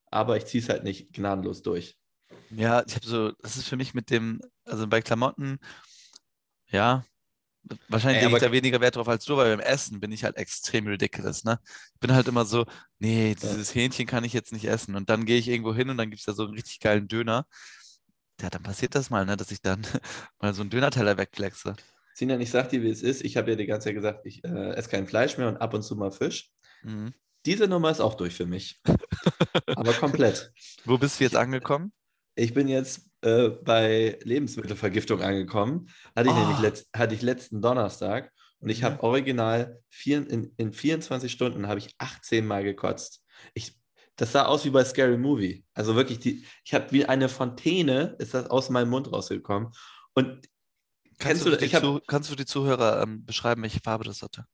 aber 0.08 0.36
ich 0.36 0.46
ziehe 0.46 0.62
es 0.62 0.68
halt 0.68 0.84
nicht 0.84 1.14
gnadenlos 1.14 1.62
durch. 1.62 1.98
Ja, 2.50 2.84
ich 2.86 2.96
habe 2.96 3.06
so, 3.06 3.32
das 3.42 3.56
ist 3.58 3.68
für 3.68 3.78
mich 3.78 3.94
mit 3.94 4.10
dem, 4.10 4.42
also 4.66 4.88
bei 4.88 5.02
Klamotten, 5.02 5.60
ja, 6.68 7.06
wahrscheinlich 7.88 8.22
Ey, 8.22 8.28
lege 8.28 8.38
ich 8.38 8.44
da 8.44 8.52
weniger 8.52 8.82
Wert 8.82 8.96
drauf 8.96 9.08
als 9.08 9.26
du, 9.26 9.38
weil 9.38 9.56
beim 9.56 9.66
Essen 9.66 10.00
bin 10.00 10.12
ich 10.12 10.24
halt 10.24 10.38
extrem 10.38 10.88
ridiculous, 10.88 11.44
ne? 11.44 11.60
Ich 11.94 12.00
bin 12.00 12.14
halt 12.14 12.28
immer 12.28 12.46
so, 12.46 12.66
nee, 13.00 13.36
dieses 13.36 13.74
Hähnchen 13.74 14.06
kann 14.06 14.24
ich 14.24 14.34
jetzt 14.34 14.52
nicht 14.52 14.66
essen. 14.66 14.96
Und 14.96 15.10
dann 15.10 15.26
gehe 15.26 15.38
ich 15.38 15.48
irgendwo 15.48 15.74
hin 15.74 15.90
und 15.90 15.98
dann 15.98 16.10
gibt 16.10 16.20
es 16.20 16.26
da 16.26 16.34
so 16.34 16.44
einen 16.44 16.54
richtig 16.54 16.80
geilen 16.80 17.08
Döner. 17.08 17.46
Ja, 18.42 18.50
dann 18.50 18.64
passiert 18.64 18.96
das 18.96 19.10
mal, 19.10 19.26
ne, 19.26 19.38
dass 19.38 19.52
ich 19.52 19.62
dann 19.62 19.82
mal 20.40 20.54
so 20.54 20.62
einen 20.62 20.70
Dönerteller 20.70 21.18
wegflexe. 21.18 21.76
Sinan, 22.14 22.42
ich 22.42 22.50
sag 22.50 22.70
dir, 22.70 22.82
wie 22.82 22.90
es 22.90 23.02
ist. 23.02 23.24
Ich 23.24 23.38
habe 23.38 23.52
ja 23.52 23.58
die 23.58 23.66
ganze 23.66 23.86
Zeit 23.86 23.96
gesagt, 23.96 24.26
ich 24.26 24.44
äh, 24.44 24.74
esse 24.76 24.90
kein 24.90 25.08
Fleisch 25.08 25.38
mehr 25.38 25.48
und 25.48 25.58
ab 25.58 25.74
und 25.74 25.84
zu 25.84 25.96
mal 25.96 26.12
Fisch. 26.12 26.52
Mhm. 26.84 27.14
Diese 27.46 27.68
Nummer 27.68 27.92
ist 27.92 28.00
auch 28.00 28.16
durch 28.16 28.36
für 28.36 28.46
mich. 28.46 28.82
aber 29.68 29.94
komplett. 29.94 30.52
Wo 30.86 30.98
bist 30.98 31.20
du 31.20 31.26
jetzt 31.26 31.36
angekommen? 31.36 31.94
Ich 32.36 32.54
bin 32.54 32.68
jetzt 32.68 33.10
äh, 33.26 33.50
bei 33.50 34.20
Lebensmittelvergiftung 34.24 35.22
angekommen. 35.22 35.90
Hatte 36.16 36.30
ich 36.30 36.36
Oh. 36.36 36.40
nämlich 36.40 36.60
letzt, 36.60 36.90
hatte 36.96 37.16
ich 37.16 37.22
letzten 37.22 37.62
Donnerstag 37.62 38.32
und 38.60 38.70
ich 38.70 38.82
Mhm. 38.82 38.86
habe 38.86 39.04
original 39.04 39.82
vier, 39.90 40.30
in, 40.30 40.54
in 40.58 40.72
24 40.74 41.32
Stunden 41.32 41.68
habe 41.68 41.80
ich 41.80 41.94
18 41.98 42.46
Mal 42.46 42.64
gekotzt. 42.64 43.24
Ich, 43.54 43.78
das 44.16 44.32
sah 44.32 44.46
aus 44.46 44.64
wie 44.66 44.70
bei 44.70 44.84
Scary 44.86 45.18
Movie. 45.18 45.66
Also 45.74 45.96
wirklich, 45.96 46.20
die, 46.20 46.46
ich 46.64 46.74
habe 46.74 46.92
wie 46.92 47.06
eine 47.06 47.28
Fontäne, 47.30 48.16
ist 48.20 48.34
das 48.34 48.50
aus 48.50 48.70
meinem 48.70 48.90
Mund 48.90 49.12
rausgekommen. 49.12 49.70
Und 50.14 50.48
Kannst 51.18 51.44
Kennst 51.44 51.46
du, 51.46 51.52
du- 51.58 51.66
ich 51.66 51.74
hab- 51.74 51.82
Zu- 51.82 52.02
kannst 52.08 52.30
du 52.30 52.36
die 52.36 52.46
Zuhörer 52.46 53.02
ähm, 53.02 53.24
beschreiben, 53.26 53.62
welche 53.62 53.80
Farbe 53.80 54.04
das 54.04 54.22
hatte? 54.22 54.46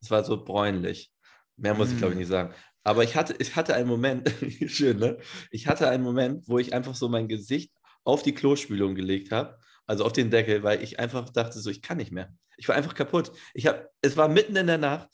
es 0.00 0.10
war 0.10 0.24
so 0.24 0.42
bräunlich. 0.42 1.12
Mehr 1.56 1.74
muss 1.74 1.92
ich, 1.92 1.98
glaube 1.98 2.12
ich, 2.14 2.16
Mm. 2.16 2.20
nicht 2.20 2.28
sagen. 2.28 2.54
Aber 2.84 3.04
ich 3.04 3.14
hatte, 3.16 3.34
ich 3.38 3.54
hatte 3.54 3.74
einen 3.74 3.86
Moment, 3.86 4.26
schön, 4.66 4.98
ne? 4.98 5.18
Ich 5.50 5.66
hatte 5.66 5.88
einen 5.90 6.02
Moment, 6.02 6.48
wo 6.48 6.58
ich 6.58 6.72
einfach 6.72 6.94
so 6.94 7.10
mein 7.10 7.28
Gesicht 7.28 7.70
auf 8.10 8.22
die 8.22 8.34
Klospülung 8.34 8.94
gelegt 8.94 9.32
habe, 9.32 9.58
also 9.86 10.04
auf 10.04 10.12
den 10.12 10.30
Deckel, 10.30 10.62
weil 10.62 10.82
ich 10.82 10.98
einfach 10.98 11.30
dachte, 11.30 11.58
so, 11.60 11.70
ich 11.70 11.82
kann 11.82 11.96
nicht 11.98 12.12
mehr. 12.12 12.32
Ich 12.56 12.68
war 12.68 12.76
einfach 12.76 12.94
kaputt. 12.94 13.32
Ich 13.54 13.66
habe, 13.66 13.88
es 14.02 14.16
war 14.16 14.28
mitten 14.28 14.56
in 14.56 14.66
der 14.66 14.78
Nacht. 14.78 15.08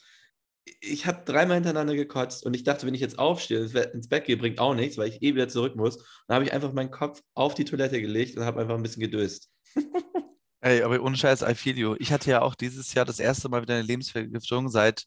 Ich 0.80 1.06
habe 1.06 1.22
dreimal 1.24 1.56
hintereinander 1.56 1.94
gekotzt 1.94 2.44
und 2.44 2.54
ich 2.54 2.64
dachte, 2.64 2.86
wenn 2.86 2.94
ich 2.94 3.00
jetzt 3.00 3.18
aufstehe 3.18 3.60
ins 3.92 4.08
Bett 4.08 4.24
gehe, 4.24 4.36
bringt 4.36 4.58
auch 4.58 4.74
nichts, 4.74 4.98
weil 4.98 5.08
ich 5.08 5.22
eh 5.22 5.34
wieder 5.34 5.48
zurück 5.48 5.76
muss. 5.76 5.98
Dann 6.26 6.36
habe 6.36 6.44
ich 6.44 6.52
einfach 6.52 6.72
meinen 6.72 6.90
Kopf 6.90 7.22
auf 7.34 7.54
die 7.54 7.64
Toilette 7.64 8.00
gelegt 8.00 8.36
und 8.36 8.44
habe 8.44 8.60
einfach 8.60 8.74
ein 8.74 8.82
bisschen 8.82 9.02
gedöst. 9.02 9.50
Ey, 10.60 10.82
aber 10.82 11.00
ohne 11.00 11.16
Scheiß, 11.16 11.42
I 11.42 11.54
feel 11.54 11.78
you. 11.78 11.94
Ich 12.00 12.12
hatte 12.12 12.30
ja 12.30 12.42
auch 12.42 12.56
dieses 12.56 12.92
Jahr 12.94 13.04
das 13.04 13.20
erste 13.20 13.48
Mal 13.48 13.62
wieder 13.62 13.74
eine 13.74 13.84
Lebensvergiftung 13.84 14.68
seit, 14.68 15.06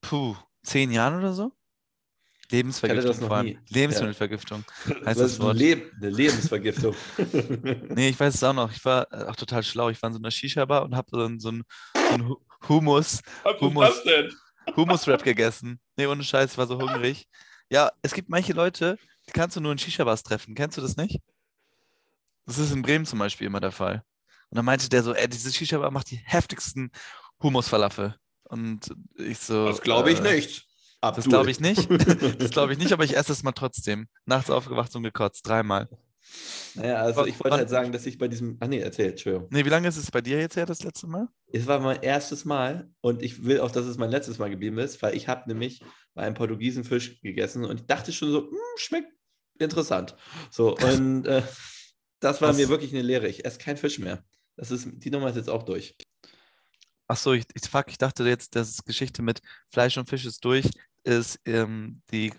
puh, 0.00 0.36
zehn 0.62 0.92
Jahren 0.92 1.18
oder 1.18 1.32
so? 1.32 1.52
Lebensvergiftung 2.50 3.10
das 3.12 3.18
vor 3.26 3.36
allem. 3.36 3.46
nie. 3.46 3.58
Lebensmittelvergiftung. 3.68 4.64
Das 4.86 5.06
Heißt 5.06 5.20
das 5.20 5.34
eine, 5.36 5.44
Wort. 5.48 5.56
Leb 5.56 5.92
eine 5.96 6.10
Lebensvergiftung. 6.10 6.94
Nee, 7.94 8.08
ich 8.10 8.20
weiß 8.20 8.34
es 8.34 8.44
auch 8.44 8.52
noch. 8.52 8.70
Ich 8.72 8.84
war 8.84 9.10
äh, 9.12 9.24
auch 9.24 9.36
total 9.36 9.62
schlau. 9.62 9.88
Ich 9.90 10.00
war 10.02 10.08
in 10.08 10.14
so 10.14 10.18
einer 10.20 10.30
Shisha-Bar 10.30 10.84
und 10.84 10.94
habe 10.94 11.08
so, 11.10 11.20
einen- 11.24 11.40
so 11.40 11.48
einen 11.48 11.64
so 12.18 12.40
Hummus, 12.68 13.20
Hummus. 13.60 14.02
das? 14.04 14.34
Hummus-Wrap 14.76 15.22
gegessen. 15.24 15.80
Nee, 15.96 16.06
ohne 16.06 16.22
Scheiß, 16.24 16.52
ich 16.52 16.58
war 16.58 16.66
so 16.66 16.78
hungrig. 16.80 17.26
Ja, 17.70 17.90
es 18.02 18.12
gibt 18.14 18.28
manche 18.28 18.52
Leute, 18.52 18.96
die 19.28 19.32
kannst 19.32 19.56
du 19.56 19.60
nur 19.60 19.72
in 19.72 19.78
Shisha-Bars 19.78 20.22
treffen. 20.22 20.54
Kennst 20.54 20.76
du 20.78 20.82
das 20.82 20.96
nicht? 20.96 21.20
Das 22.46 22.58
ist 22.58 22.72
in 22.72 22.82
Bremen 22.82 23.06
zum 23.06 23.18
Beispiel 23.18 23.46
immer 23.46 23.60
der 23.60 23.72
Fall. 23.72 24.04
Und 24.50 24.56
dann 24.56 24.64
meinte 24.64 24.88
der 24.88 25.02
so, 25.02 25.12
ey, 25.14 25.28
diese 25.28 25.52
Shisha-Bar 25.52 25.90
macht 25.90 26.10
die 26.10 26.16
heftigsten 26.24 26.90
Hummus-Falafel. 27.42 28.14
Und 28.44 28.94
ich 29.16 29.38
so. 29.38 29.66
Das 29.66 29.80
glaube 29.80 30.12
ich 30.12 30.20
äh, 30.20 30.34
nicht. 30.36 30.66
Das 31.00 31.24
glaube 31.28 31.50
ich 31.50 31.60
nicht. 31.60 31.88
Das 32.38 32.50
glaube 32.50 32.72
ich 32.72 32.78
nicht, 32.78 32.92
aber 32.92 33.04
ich 33.04 33.16
esse 33.16 33.32
es 33.32 33.42
mal 33.42 33.52
trotzdem. 33.52 34.08
Nachts 34.24 34.50
aufgewacht 34.50 34.94
und 34.96 35.02
gekotzt, 35.02 35.46
dreimal. 35.46 35.88
Naja, 36.74 36.96
also 36.96 37.24
ich 37.24 37.38
wollte 37.42 37.56
halt 37.56 37.70
sagen, 37.70 37.92
dass 37.92 38.04
ich 38.06 38.18
bei 38.18 38.28
diesem. 38.28 38.56
Ach 38.60 38.66
nee, 38.66 38.80
erzähl, 38.80 39.10
Entschuldigung. 39.10 39.48
Nee, 39.50 39.64
wie 39.64 39.68
lange 39.68 39.88
ist 39.88 39.96
es 39.96 40.10
bei 40.10 40.20
dir 40.20 40.38
jetzt 40.38 40.56
her, 40.56 40.66
das 40.66 40.82
letzte 40.82 41.06
Mal? 41.06 41.28
Es 41.52 41.66
war 41.66 41.78
mein 41.78 42.02
erstes 42.02 42.44
Mal 42.44 42.90
und 43.00 43.22
ich 43.22 43.44
will 43.44 43.60
auch, 43.60 43.70
dass 43.70 43.86
es 43.86 43.96
mein 43.96 44.10
letztes 44.10 44.38
Mal 44.38 44.50
geblieben 44.50 44.78
ist, 44.78 45.00
weil 45.02 45.14
ich 45.14 45.28
habe 45.28 45.48
nämlich 45.48 45.82
bei 46.14 46.22
einem 46.22 46.34
Portugiesen 46.34 46.84
Fisch 46.84 47.20
gegessen 47.20 47.64
und 47.64 47.80
ich 47.80 47.86
dachte 47.86 48.12
schon 48.12 48.32
so, 48.32 48.50
"Hm, 48.50 48.58
schmeckt 48.76 49.12
interessant. 49.58 50.16
So, 50.50 50.76
und 50.76 51.26
äh, 51.26 51.42
das 52.20 52.40
war 52.40 52.50
Was? 52.50 52.56
mir 52.56 52.68
wirklich 52.68 52.92
eine 52.92 53.02
Lehre. 53.02 53.28
Ich 53.28 53.44
esse 53.44 53.58
kein 53.58 53.76
Fisch 53.76 53.98
mehr. 53.98 54.24
Das 54.56 54.70
ist, 54.70 54.88
die 54.92 55.10
Nummer 55.10 55.30
ist 55.30 55.36
jetzt 55.36 55.50
auch 55.50 55.62
durch. 55.62 55.96
Ach 57.08 57.16
so, 57.16 57.32
ich, 57.32 57.44
ich, 57.54 57.68
fuck, 57.68 57.86
ich 57.88 57.98
dachte 57.98 58.24
jetzt, 58.24 58.56
dass 58.56 58.84
Geschichte 58.84 59.22
mit 59.22 59.40
Fleisch 59.70 59.96
und 59.96 60.08
Fisch 60.08 60.24
ist 60.26 60.44
durch, 60.44 60.68
ist 61.04 61.40
ähm, 61.44 62.02
die 62.10 62.32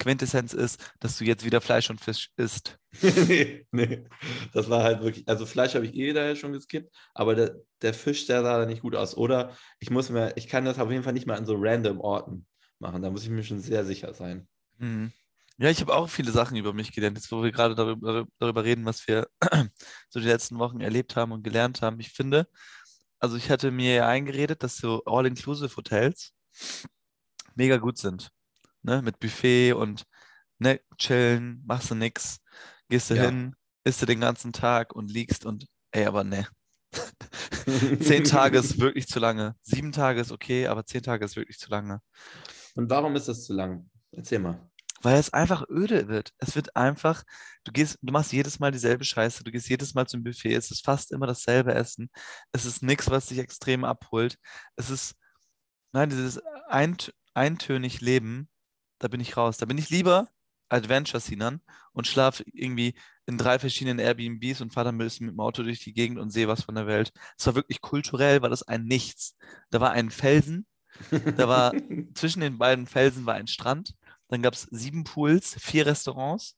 Quintessenz 0.00 0.52
ist, 0.52 0.92
dass 0.98 1.16
du 1.18 1.24
jetzt 1.24 1.44
wieder 1.44 1.60
Fleisch 1.60 1.88
und 1.88 2.00
Fisch 2.00 2.30
isst. 2.36 2.78
nee, 3.28 3.64
nee. 3.70 4.04
Das 4.52 4.68
war 4.68 4.82
halt 4.82 5.02
wirklich, 5.02 5.28
also 5.28 5.46
Fleisch 5.46 5.74
habe 5.74 5.86
ich 5.86 5.94
eh 5.94 6.12
daher 6.12 6.34
schon 6.34 6.52
geskippt, 6.52 6.92
aber 7.14 7.36
der, 7.36 7.56
der 7.80 7.94
Fisch, 7.94 8.26
der 8.26 8.42
sah 8.42 8.58
da 8.58 8.66
nicht 8.66 8.82
gut 8.82 8.96
aus. 8.96 9.16
Oder 9.16 9.56
ich 9.78 9.90
muss 9.90 10.10
mir, 10.10 10.36
ich 10.36 10.48
kann 10.48 10.64
das 10.64 10.80
auf 10.80 10.90
jeden 10.90 11.04
Fall 11.04 11.12
nicht 11.12 11.26
mal 11.26 11.36
an 11.36 11.46
so 11.46 11.54
random 11.56 12.00
Orten 12.00 12.46
machen. 12.80 13.02
Da 13.02 13.10
muss 13.10 13.22
ich 13.22 13.30
mir 13.30 13.44
schon 13.44 13.60
sehr 13.60 13.84
sicher 13.84 14.12
sein. 14.14 14.48
Mhm. 14.78 15.12
Ja, 15.60 15.70
ich 15.70 15.80
habe 15.80 15.94
auch 15.94 16.08
viele 16.08 16.30
Sachen 16.30 16.56
über 16.56 16.72
mich 16.72 16.92
gelernt, 16.92 17.18
jetzt 17.18 17.32
wo 17.32 17.42
wir 17.42 17.50
gerade 17.50 17.74
darüber, 17.74 18.26
darüber 18.38 18.62
reden, 18.64 18.84
was 18.84 19.08
wir 19.08 19.28
so 20.08 20.20
die 20.20 20.26
letzten 20.26 20.58
Wochen 20.60 20.80
erlebt 20.80 21.16
haben 21.16 21.32
und 21.32 21.42
gelernt 21.42 21.82
haben. 21.82 21.98
Ich 21.98 22.10
finde, 22.10 22.46
also 23.18 23.36
ich 23.36 23.50
hatte 23.50 23.70
mir 23.70 23.94
ja 23.94 24.08
eingeredet, 24.08 24.62
dass 24.62 24.76
so 24.76 25.02
All-Inclusive-Hotels 25.04 26.32
mega 27.54 27.76
gut 27.76 27.98
sind. 27.98 28.30
Ne? 28.82 29.02
Mit 29.02 29.18
Buffet 29.18 29.72
und 29.72 30.04
ne, 30.58 30.80
chillen, 30.96 31.62
machst 31.66 31.90
du 31.90 31.94
nix, 31.94 32.40
gehst 32.88 33.10
du 33.10 33.14
Ja. 33.14 33.24
hin, 33.26 33.54
isst 33.84 34.02
du 34.02 34.06
den 34.06 34.20
ganzen 34.20 34.52
Tag 34.52 34.94
und 34.94 35.10
liegst 35.10 35.44
und 35.46 35.66
ey, 35.92 36.06
aber 36.06 36.24
ne. 36.24 36.46
Zehn 38.00 38.24
Tage 38.24 38.58
ist 38.58 38.78
wirklich 38.80 39.08
zu 39.08 39.18
lange. 39.18 39.56
Sieben 39.62 39.92
Tage 39.92 40.20
ist 40.20 40.32
okay, 40.32 40.66
aber 40.66 40.86
zehn 40.86 41.02
Tage 41.02 41.24
ist 41.24 41.36
wirklich 41.36 41.58
zu 41.58 41.70
lange. 41.70 42.00
Und 42.74 42.88
warum 42.90 43.14
ist 43.16 43.28
das 43.28 43.44
zu 43.44 43.52
lang? 43.52 43.90
Erzähl 44.12 44.38
mal. 44.38 44.67
Weil 45.02 45.18
es 45.18 45.32
einfach 45.32 45.64
öde 45.68 46.08
wird. 46.08 46.32
Es 46.38 46.56
wird 46.56 46.74
einfach, 46.76 47.22
du 47.64 47.72
gehst, 47.72 47.98
du 48.02 48.12
machst 48.12 48.32
jedes 48.32 48.58
Mal 48.58 48.72
dieselbe 48.72 49.04
Scheiße, 49.04 49.44
du 49.44 49.50
gehst 49.52 49.68
jedes 49.68 49.94
Mal 49.94 50.06
zum 50.06 50.24
Buffet, 50.24 50.54
es 50.54 50.70
ist 50.70 50.84
fast 50.84 51.12
immer 51.12 51.26
dasselbe 51.26 51.74
Essen. 51.74 52.10
Es 52.52 52.64
ist 52.64 52.82
nichts, 52.82 53.10
was 53.10 53.26
dich 53.26 53.38
extrem 53.38 53.84
abholt. 53.84 54.38
Es 54.76 54.90
ist, 54.90 55.14
nein, 55.92 56.10
dieses 56.10 56.40
eint, 56.68 57.14
eintönig 57.34 58.00
Leben, 58.00 58.48
da 58.98 59.08
bin 59.08 59.20
ich 59.20 59.36
raus. 59.36 59.58
Da 59.58 59.66
bin 59.66 59.78
ich 59.78 59.90
lieber 59.90 60.28
Adventure-Scenern 60.70 61.60
und 61.92 62.06
schlafe 62.06 62.44
irgendwie 62.52 62.94
in 63.26 63.38
drei 63.38 63.58
verschiedenen 63.58 63.98
Airbnbs 63.98 64.60
und 64.60 64.72
fahre 64.72 64.86
dann 64.86 64.96
ein 64.96 64.98
bisschen 64.98 65.26
mit 65.26 65.34
dem 65.34 65.40
Auto 65.40 65.62
durch 65.62 65.80
die 65.80 65.92
Gegend 65.92 66.18
und 66.18 66.30
sehe 66.30 66.48
was 66.48 66.62
von 66.62 66.74
der 66.74 66.86
Welt. 66.86 67.12
Es 67.38 67.46
war 67.46 67.54
wirklich 67.54 67.80
kulturell, 67.80 68.42
war 68.42 68.50
das 68.50 68.62
ein 68.62 68.84
Nichts. 68.84 69.36
Da 69.70 69.80
war 69.80 69.92
ein 69.92 70.10
Felsen, 70.10 70.66
da 71.10 71.48
war 71.48 71.72
zwischen 72.14 72.40
den 72.40 72.58
beiden 72.58 72.86
Felsen 72.86 73.26
war 73.26 73.34
ein 73.34 73.46
Strand. 73.46 73.94
Dann 74.28 74.42
gab 74.42 74.54
es 74.54 74.62
sieben 74.62 75.04
Pools, 75.04 75.56
vier 75.60 75.86
Restaurants 75.86 76.56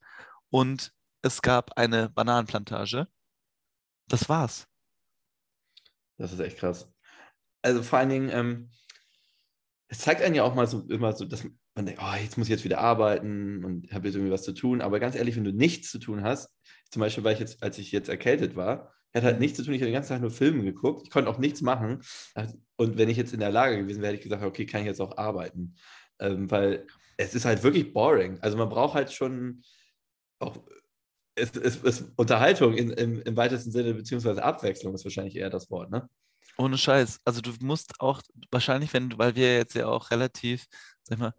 und 0.49 0.93
es 1.21 1.41
gab 1.41 1.77
eine 1.77 2.09
Bananenplantage. 2.09 3.07
Das 4.07 4.27
war's. 4.27 4.67
Das 6.17 6.33
ist 6.33 6.39
echt 6.39 6.57
krass. 6.57 6.91
Also 7.61 7.83
vor 7.83 7.99
allen 7.99 8.09
Dingen, 8.09 8.29
ähm, 8.29 8.69
es 9.87 9.99
zeigt 9.99 10.21
einen 10.21 10.35
ja 10.35 10.43
auch 10.43 10.55
mal 10.55 10.67
so 10.67 10.81
immer 10.89 11.13
so, 11.13 11.25
dass 11.25 11.43
man 11.75 11.85
denkt, 11.85 12.01
oh, 12.03 12.15
jetzt 12.21 12.37
muss 12.37 12.47
ich 12.47 12.51
jetzt 12.51 12.63
wieder 12.63 12.79
arbeiten 12.79 13.63
und 13.63 13.91
habe 13.93 14.07
jetzt 14.07 14.15
irgendwie 14.15 14.33
was 14.33 14.43
zu 14.43 14.53
tun. 14.53 14.81
Aber 14.81 14.99
ganz 14.99 15.15
ehrlich, 15.15 15.35
wenn 15.35 15.43
du 15.43 15.53
nichts 15.53 15.91
zu 15.91 15.99
tun 15.99 16.23
hast, 16.23 16.49
zum 16.89 16.99
Beispiel, 16.99 17.23
weil 17.23 17.33
ich 17.33 17.39
jetzt, 17.39 17.63
als 17.63 17.77
ich 17.77 17.91
jetzt 17.91 18.09
erkältet 18.09 18.55
war, 18.55 18.93
ich 19.11 19.17
hatte 19.17 19.27
halt 19.27 19.39
nichts 19.39 19.57
zu 19.57 19.63
tun, 19.63 19.73
ich 19.73 19.81
habe 19.81 19.89
den 19.89 19.93
ganzen 19.93 20.09
Tag 20.09 20.21
nur 20.21 20.31
Filme 20.31 20.63
geguckt, 20.63 21.01
ich 21.03 21.11
konnte 21.11 21.29
auch 21.29 21.37
nichts 21.37 21.61
machen. 21.61 22.01
Und 22.77 22.97
wenn 22.97 23.09
ich 23.09 23.17
jetzt 23.17 23.33
in 23.33 23.41
der 23.41 23.51
Lage 23.51 23.77
gewesen 23.77 24.01
wäre, 24.01 24.13
hätte 24.13 24.19
ich 24.19 24.23
gesagt, 24.23 24.43
okay, 24.43 24.65
kann 24.65 24.81
ich 24.81 24.87
jetzt 24.87 25.01
auch 25.01 25.17
arbeiten. 25.17 25.75
Ähm, 26.19 26.49
weil 26.49 26.87
es 27.21 27.35
ist 27.35 27.45
halt 27.45 27.63
wirklich 27.63 27.93
boring. 27.93 28.39
Also 28.41 28.57
man 28.57 28.69
braucht 28.69 28.95
halt 28.95 29.11
schon 29.11 29.63
auch 30.39 30.57
es, 31.35 31.55
es, 31.55 31.81
es, 31.83 32.01
Unterhaltung 32.17 32.75
in, 32.75 32.91
im, 32.91 33.21
im 33.21 33.37
weitesten 33.37 33.71
Sinne, 33.71 33.93
beziehungsweise 33.93 34.43
Abwechslung 34.43 34.93
ist 34.93 35.05
wahrscheinlich 35.05 35.35
eher 35.35 35.49
das 35.49 35.69
Wort, 35.69 35.89
ne? 35.89 36.09
Ohne 36.57 36.77
Scheiß. 36.77 37.21
Also 37.23 37.41
du 37.41 37.53
musst 37.61 37.99
auch 38.01 38.21
wahrscheinlich, 38.51 38.93
wenn 38.93 39.17
weil 39.17 39.35
wir 39.35 39.55
jetzt 39.55 39.73
ja 39.75 39.87
auch 39.87 40.11
relativ, 40.11 40.65
sag 41.03 41.17
ich 41.17 41.21
mal, 41.21 41.33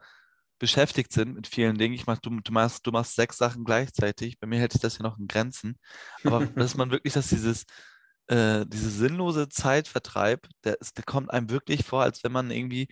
beschäftigt 0.58 1.12
sind 1.12 1.34
mit 1.34 1.46
vielen 1.46 1.76
Dingen. 1.76 1.94
Ich 1.94 2.06
mach, 2.06 2.18
du, 2.18 2.40
du, 2.40 2.52
machst, 2.52 2.86
du 2.86 2.92
machst 2.92 3.16
sechs 3.16 3.36
Sachen 3.36 3.64
gleichzeitig. 3.64 4.38
Bei 4.38 4.46
mir 4.46 4.60
hält 4.60 4.72
sich 4.72 4.80
das 4.80 4.98
ja 4.98 5.02
noch 5.02 5.18
in 5.18 5.26
Grenzen. 5.26 5.76
Aber 6.24 6.46
dass 6.56 6.76
man 6.76 6.90
wirklich, 6.90 7.12
dass 7.12 7.28
dieses, 7.28 7.64
äh, 8.28 8.64
diese 8.66 8.88
sinnlose 8.88 9.48
Zeitvertreib, 9.48 10.48
der, 10.64 10.80
ist, 10.80 10.96
der 10.96 11.04
kommt 11.04 11.30
einem 11.30 11.50
wirklich 11.50 11.84
vor, 11.84 12.02
als 12.02 12.24
wenn 12.24 12.32
man 12.32 12.50
irgendwie 12.50 12.88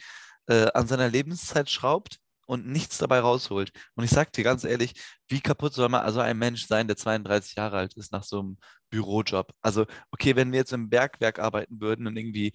äh, 0.49 0.67
an 0.75 0.87
seiner 0.87 1.09
Lebenszeit 1.09 1.71
schraubt 1.71 2.19
und 2.51 2.67
nichts 2.67 2.99
dabei 2.99 3.21
rausholt. 3.21 3.71
Und 3.95 4.05
ich 4.05 4.11
sag 4.11 4.33
dir 4.33 4.45
ganz 4.45 4.65
ehrlich, 4.65 4.95
wie 5.29 5.41
kaputt 5.41 5.73
soll 5.75 5.89
man 5.89 6.03
also 6.03 6.21
ein 6.21 6.37
Mensch 6.39 6.67
sein, 6.67 6.89
der 6.89 6.97
32 6.97 7.55
Jahre 7.57 7.79
alt 7.79 7.97
ist 7.97 8.13
nach 8.13 8.25
so 8.25 8.41
einem 8.41 8.59
Bürojob? 8.91 9.53
Also, 9.63 9.87
okay, 10.11 10.35
wenn 10.37 10.51
wir 10.53 10.59
jetzt 10.59 10.73
im 10.73 10.91
Bergwerk 10.91 11.39
arbeiten 11.39 11.81
würden 11.81 12.07
und 12.09 12.17
irgendwie 12.17 12.53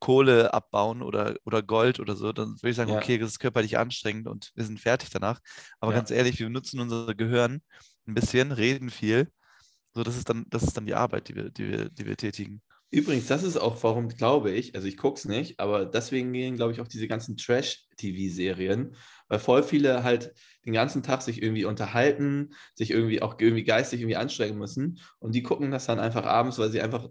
Kohle 0.00 0.52
abbauen 0.52 1.02
oder, 1.02 1.36
oder 1.44 1.62
Gold 1.62 2.00
oder 2.00 2.16
so, 2.16 2.32
dann 2.32 2.50
würde 2.56 2.70
ich 2.70 2.76
sagen, 2.76 2.90
Ja. 2.90 2.98
okay, 2.98 3.18
das 3.18 3.30
ist 3.30 3.38
körperlich 3.38 3.78
anstrengend 3.78 4.26
und 4.28 4.50
wir 4.54 4.64
sind 4.64 4.80
fertig 4.80 5.10
danach. 5.10 5.40
Aber 5.80 5.92
Ja. 5.92 5.98
ganz 5.98 6.10
ehrlich, 6.10 6.38
wir 6.40 6.48
nutzen 6.50 6.80
unser 6.80 7.14
Gehirn 7.14 7.62
ein 8.06 8.14
bisschen, 8.14 8.52
reden 8.52 8.90
viel. 8.90 9.30
So, 9.94 10.02
das 10.02 10.16
ist 10.16 10.28
dann, 10.28 10.44
das 10.50 10.62
ist 10.64 10.76
dann 10.76 10.86
die 10.86 10.94
Arbeit, 10.94 11.28
die 11.28 11.36
wir, 11.36 11.50
die 11.50 11.68
wir, 11.68 11.88
die 11.90 12.06
wir 12.06 12.16
tätigen. 12.16 12.62
Übrigens, 12.90 13.26
das 13.26 13.42
ist 13.42 13.56
auch, 13.56 13.82
warum 13.82 14.08
glaube 14.08 14.52
ich, 14.52 14.74
also 14.74 14.86
ich 14.86 14.96
gucke 14.96 15.18
es 15.18 15.24
nicht, 15.24 15.58
aber 15.58 15.84
deswegen 15.86 16.32
gehen, 16.32 16.56
glaube 16.56 16.72
ich, 16.72 16.80
auch 16.80 16.86
diese 16.86 17.08
ganzen 17.08 17.36
Trash-TV-Serien, 17.36 18.94
weil 19.28 19.38
voll 19.40 19.62
viele 19.64 20.04
halt 20.04 20.32
den 20.64 20.72
ganzen 20.72 21.02
Tag 21.02 21.22
sich 21.22 21.42
irgendwie 21.42 21.64
unterhalten, 21.64 22.54
sich 22.74 22.92
irgendwie 22.92 23.22
auch 23.22 23.36
irgendwie 23.40 23.64
geistig 23.64 24.00
irgendwie 24.00 24.16
anstrengen 24.16 24.56
müssen 24.58 25.00
und 25.18 25.34
die 25.34 25.42
gucken 25.42 25.70
das 25.70 25.86
dann 25.86 25.98
einfach 25.98 26.24
abends, 26.24 26.58
weil 26.58 26.70
sie 26.70 26.80
einfach, 26.80 27.08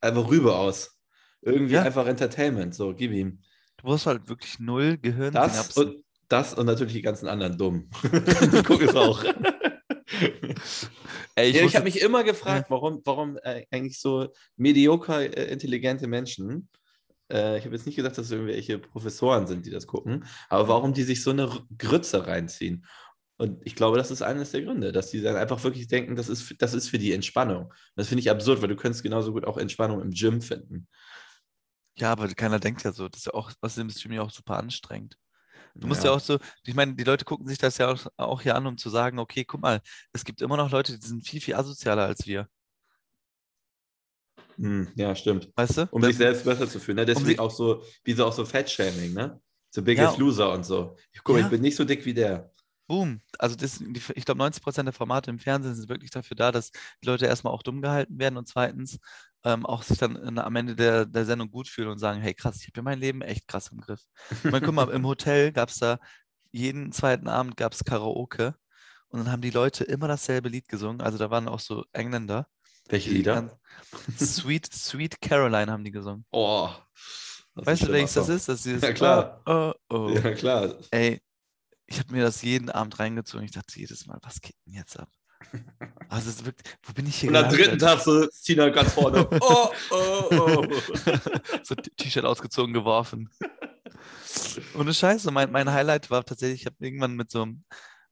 einfach 0.00 0.28
rüber 0.28 0.58
aus. 0.58 0.98
Irgendwie 1.42 1.74
Ja. 1.74 1.82
einfach 1.82 2.06
Entertainment, 2.06 2.74
so, 2.74 2.92
gib 2.94 3.12
ihm. 3.12 3.40
Du 3.76 3.84
brauchst 3.84 4.06
halt 4.06 4.28
wirklich 4.28 4.58
null 4.58 4.98
Gehirn. 4.98 5.32
Das 5.32 5.76
und, 5.76 6.02
das 6.28 6.54
und 6.54 6.66
natürlich 6.66 6.94
die 6.94 7.02
ganzen 7.02 7.28
anderen 7.28 7.56
dumm. 7.56 7.88
die 8.02 8.62
gucken 8.64 8.88
es 8.88 8.96
auch. 8.96 9.22
Ey, 11.38 11.50
ich 11.50 11.56
ja, 11.56 11.64
ich 11.64 11.76
habe 11.76 11.84
mich 11.84 12.00
immer 12.00 12.24
gefragt, 12.24 12.68
warum, 12.68 13.00
warum 13.04 13.36
äh, 13.44 13.64
eigentlich 13.70 14.00
so 14.00 14.32
medioker 14.56 15.20
äh, 15.20 15.52
intelligente 15.52 16.08
Menschen, 16.08 16.68
äh, 17.30 17.58
ich 17.58 17.64
habe 17.64 17.76
jetzt 17.76 17.86
nicht 17.86 17.94
gesagt, 17.94 18.18
dass 18.18 18.26
es 18.26 18.32
irgendwelche 18.32 18.80
Professoren 18.80 19.46
sind, 19.46 19.64
die 19.64 19.70
das 19.70 19.86
gucken, 19.86 20.24
aber 20.48 20.66
warum 20.66 20.94
die 20.94 21.04
sich 21.04 21.22
so 21.22 21.30
eine 21.30 21.48
Grütze 21.76 22.26
reinziehen. 22.26 22.84
Und 23.36 23.64
ich 23.64 23.76
glaube, 23.76 23.98
das 23.98 24.10
ist 24.10 24.20
eines 24.20 24.50
der 24.50 24.62
Gründe, 24.62 24.90
dass 24.90 25.10
die 25.10 25.20
dann 25.20 25.36
einfach 25.36 25.62
wirklich 25.62 25.86
denken, 25.86 26.16
das 26.16 26.28
ist, 26.28 26.56
das 26.58 26.74
ist 26.74 26.88
für 26.88 26.98
die 26.98 27.12
Entspannung. 27.12 27.66
Und 27.66 27.74
das 27.94 28.08
finde 28.08 28.20
ich 28.20 28.30
absurd, 28.32 28.60
weil 28.60 28.68
du 28.68 28.74
könntest 28.74 29.04
genauso 29.04 29.32
gut 29.32 29.46
auch 29.46 29.58
Entspannung 29.58 30.02
im 30.02 30.10
Gym 30.10 30.42
finden. 30.42 30.88
Ja, 31.96 32.10
aber 32.10 32.26
keiner 32.28 32.58
denkt 32.58 32.82
ja 32.82 32.92
so. 32.92 33.08
Das 33.08 33.20
ist 33.20 33.26
ja 33.26 33.34
auch, 33.34 33.52
was 33.60 33.78
im 33.78 33.90
Stream 33.90 34.14
ja 34.14 34.22
auch 34.22 34.30
super 34.30 34.56
anstrengend. 34.56 35.16
Du 35.80 35.86
musst 35.86 36.02
ja. 36.04 36.10
auch 36.10 36.20
so, 36.20 36.38
ich 36.64 36.74
meine, 36.74 36.94
die 36.94 37.04
Leute 37.04 37.24
gucken 37.24 37.46
sich 37.46 37.58
das 37.58 37.78
ja 37.78 37.90
auch, 37.92 38.06
auch 38.16 38.42
hier 38.42 38.56
an, 38.56 38.66
um 38.66 38.76
zu 38.76 38.90
sagen, 38.90 39.18
okay, 39.18 39.44
guck 39.44 39.60
mal, 39.60 39.80
es 40.12 40.24
gibt 40.24 40.42
immer 40.42 40.56
noch 40.56 40.70
Leute, 40.70 40.98
die 40.98 41.06
sind 41.06 41.26
viel, 41.26 41.40
viel 41.40 41.54
asozialer 41.54 42.04
als 42.04 42.26
wir. 42.26 42.48
Hm, 44.56 44.88
ja, 44.96 45.14
stimmt. 45.14 45.50
Weißt 45.54 45.78
du? 45.78 45.88
Um 45.92 46.02
Wenn- 46.02 46.08
sich 46.08 46.16
selbst 46.18 46.44
besser 46.44 46.68
zu 46.68 46.80
fühlen. 46.80 46.96
Ne? 46.96 47.06
Deswegen 47.06 47.26
sich- 47.26 47.38
auch 47.40 47.50
so, 47.50 47.82
wie 48.04 48.12
so 48.12 48.26
auch 48.26 48.32
so 48.32 48.44
Fettshaming, 48.44 49.12
ne? 49.14 49.40
So 49.70 49.82
Biggest 49.82 50.14
Ja. 50.14 50.18
Loser 50.18 50.52
und 50.52 50.64
so. 50.64 50.96
Guck 51.22 51.34
mal, 51.36 51.40
Ja. 51.40 51.44
ich 51.46 51.50
bin 51.50 51.60
nicht 51.60 51.76
so 51.76 51.84
dick 51.84 52.04
wie 52.04 52.14
der. 52.14 52.52
Boom. 52.88 53.20
Also 53.38 53.54
das, 53.54 53.80
ich 53.82 54.24
glaube, 54.24 54.38
90 54.38 54.62
Prozent 54.62 54.86
der 54.86 54.94
Formate 54.94 55.30
im 55.30 55.38
Fernsehen 55.38 55.74
sind 55.74 55.88
wirklich 55.90 56.10
dafür 56.10 56.36
da, 56.36 56.50
dass 56.50 56.70
die 56.72 57.06
Leute 57.06 57.26
erstmal 57.26 57.52
auch 57.52 57.62
dumm 57.62 57.82
gehalten 57.82 58.18
werden 58.18 58.38
und 58.38 58.48
zweitens 58.48 58.98
ähm, 59.44 59.66
auch 59.66 59.82
sich 59.82 59.98
dann 59.98 60.16
in, 60.16 60.38
am 60.38 60.56
Ende 60.56 60.74
der, 60.74 61.06
der 61.06 61.24
Sendung 61.24 61.50
gut 61.50 61.68
fühlen 61.68 61.88
und 61.88 61.98
sagen, 61.98 62.20
hey 62.20 62.34
krass, 62.34 62.60
ich 62.60 62.66
habe 62.68 62.78
ja 62.78 62.82
mein 62.82 62.98
Leben 62.98 63.22
echt 63.22 63.46
krass 63.46 63.68
im 63.72 63.80
Griff. 63.80 64.02
Ich 64.30 64.50
meine, 64.50 64.64
guck 64.64 64.74
mal, 64.74 64.88
im 64.90 65.06
Hotel 65.06 65.52
gab 65.52 65.68
es 65.68 65.78
da 65.78 65.98
jeden 66.50 66.92
zweiten 66.92 67.28
Abend 67.28 67.56
gab 67.56 67.72
es 67.72 67.84
Karaoke 67.84 68.54
und 69.08 69.20
dann 69.20 69.30
haben 69.30 69.42
die 69.42 69.50
Leute 69.50 69.84
immer 69.84 70.08
dasselbe 70.08 70.48
Lied 70.48 70.68
gesungen. 70.68 71.00
Also 71.00 71.18
da 71.18 71.30
waren 71.30 71.48
auch 71.48 71.60
so 71.60 71.84
Engländer. 71.92 72.46
Welche 72.88 73.10
Lieder? 73.10 73.58
Sweet, 74.18 74.72
Sweet 74.72 75.20
Caroline 75.20 75.70
haben 75.70 75.84
die 75.84 75.90
gesungen. 75.90 76.24
Oh. 76.30 76.70
Weißt 77.54 77.82
du, 77.82 77.92
welches 77.92 78.14
das 78.14 78.28
ist? 78.28 78.48
Das 78.48 78.64
ist 78.64 78.82
Ja, 78.82 78.92
klar. 78.92 79.42
Oh, 79.44 79.72
oh. 79.90 80.10
Ja, 80.10 80.32
klar. 80.32 80.74
Ey, 80.90 81.20
ich 81.86 81.98
habe 81.98 82.12
mir 82.12 82.22
das 82.22 82.42
jeden 82.42 82.70
Abend 82.70 82.98
reingezogen. 82.98 83.44
Ich 83.44 83.52
dachte 83.52 83.78
jedes 83.78 84.06
Mal, 84.06 84.18
was 84.22 84.40
geht 84.40 84.56
denn 84.64 84.74
jetzt 84.74 84.98
ab? 84.98 85.10
Also 86.08 86.30
es 86.30 86.44
wirklich, 86.44 86.74
wo 86.82 86.92
bin 86.92 87.06
ich 87.06 87.16
hier 87.16 87.30
Und 87.30 87.36
am 87.36 87.48
dritten 87.50 87.78
Tag 87.78 88.00
so 88.00 88.26
Tina 88.42 88.68
ganz 88.70 88.92
vorne. 88.94 89.28
Oh, 89.40 89.70
oh, 89.90 90.28
oh. 90.30 90.66
so 91.62 91.74
T-Shirt 91.74 92.24
ausgezogen, 92.24 92.72
geworfen. 92.72 93.28
Ohne 94.74 94.94
Scheiße, 94.94 95.30
mein, 95.30 95.50
mein 95.50 95.70
Highlight 95.70 96.10
war 96.10 96.24
tatsächlich, 96.24 96.62
ich 96.62 96.66
habe 96.66 96.76
irgendwann 96.80 97.14
mit 97.14 97.30
so 97.30 97.42
einem 97.42 97.64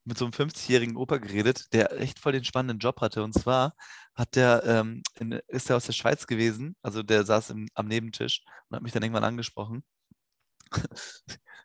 mit 0.07 0.17
so 0.17 0.23
einem 0.23 0.31
50-jährigen 0.31 0.95
Opa 0.95 1.17
geredet, 1.17 1.73
der 1.73 1.99
echt 1.99 2.19
voll 2.19 2.31
den 2.31 2.45
spannenden 2.45 2.79
Job 2.79 3.01
hatte. 3.01 3.23
Und 3.23 3.33
zwar 3.33 3.75
hat 4.15 4.37
der, 4.37 4.63
ähm, 4.65 5.03
in, 5.19 5.33
ist 5.47 5.69
er 5.69 5.75
aus 5.75 5.85
der 5.85 5.93
Schweiz 5.93 6.25
gewesen, 6.27 6.77
also 6.81 7.03
der 7.03 7.25
saß 7.25 7.49
im, 7.49 7.67
am 7.73 7.87
Nebentisch 7.87 8.43
und 8.69 8.77
hat 8.77 8.83
mich 8.83 8.93
dann 8.93 9.03
irgendwann 9.03 9.25
angesprochen. 9.25 9.83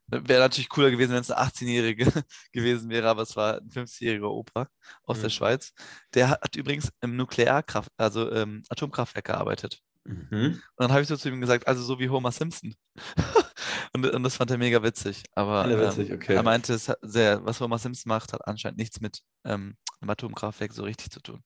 Wäre 0.09 0.41
natürlich 0.41 0.69
cooler 0.69 0.91
gewesen, 0.91 1.13
wenn 1.13 1.21
es 1.23 1.31
eine 1.31 1.49
18-Jährige 1.49 2.07
gewesen 2.53 2.91
wäre, 2.91 3.09
aber 3.09 3.23
es 3.23 3.35
war 3.37 3.59
ein 3.59 3.69
50-jähriger 3.71 4.29
Opa 4.29 4.69
aus 5.05 5.19
Mhm. 5.19 5.23
der 5.23 5.31
Schweiz. 5.31 5.73
Der 6.15 6.29
hat, 6.29 6.43
hat 6.43 6.57
übrigens 6.57 6.91
im 7.01 7.17
Nuklearkraft, 7.17 7.91
also 7.97 8.31
ähm, 8.33 8.63
Atomkraftwerk 8.69 9.25
gearbeitet. 9.27 9.81
Mhm. 10.05 10.27
Und 10.55 10.61
dann 10.77 10.91
habe 10.91 11.03
ich 11.03 11.09
so 11.09 11.17
zu 11.17 11.29
ihm 11.29 11.41
gesagt, 11.41 11.67
also 11.69 11.83
so 11.83 11.99
wie 11.99 12.09
Homer 12.11 12.33
Simpson. 12.33 12.75
und, 13.95 14.05
und 14.05 14.23
das 14.23 14.37
fand 14.37 14.51
er 14.51 14.59
mega 14.59 14.83
witzig. 14.83 15.23
Aber 15.35 15.63
Alle 15.63 15.75
ähm, 15.81 15.89
witzig, 15.89 16.13
okay. 16.13 16.35
er 16.35 16.43
meinte, 16.43 16.77
sehr, 16.77 17.45
was 17.45 17.61
Homer 17.61 17.79
Simpson 17.79 18.11
macht, 18.11 18.33
hat 18.33 18.47
anscheinend 18.47 18.79
nichts 18.79 19.01
mit 19.01 19.21
ähm, 19.45 19.77
einem 20.01 20.11
Atomkraftwerk 20.11 20.73
so 20.73 20.83
richtig 20.83 21.11
zu 21.13 21.21
tun. 21.21 21.43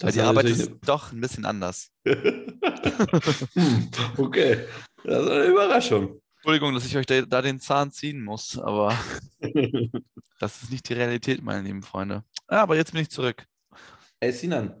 Weil 0.00 0.06
Das 0.06 0.14
die 0.14 0.20
war 0.20 0.28
Arbeit 0.28 0.46
ist 0.46 0.70
doch 0.86 1.12
ein 1.12 1.20
bisschen 1.20 1.44
anders. 1.44 1.90
hm, 2.06 3.90
okay, 4.16 4.64
das 5.04 5.24
ist 5.24 5.30
eine 5.30 5.44
Überraschung. 5.46 6.20
Entschuldigung, 6.46 6.74
dass 6.74 6.86
ich 6.86 6.96
euch 6.96 7.06
da, 7.06 7.22
da 7.22 7.42
den 7.42 7.58
Zahn 7.58 7.90
ziehen 7.90 8.22
muss, 8.22 8.56
aber 8.56 8.96
das 10.38 10.62
ist 10.62 10.70
nicht 10.70 10.88
die 10.88 10.92
Realität, 10.92 11.42
meine 11.42 11.66
lieben 11.66 11.82
Freunde. 11.82 12.22
Ja, 12.48 12.62
aber 12.62 12.76
jetzt 12.76 12.92
bin 12.92 13.02
ich 13.02 13.10
zurück. 13.10 13.44
Ey, 14.20 14.30
Sinan, 14.30 14.80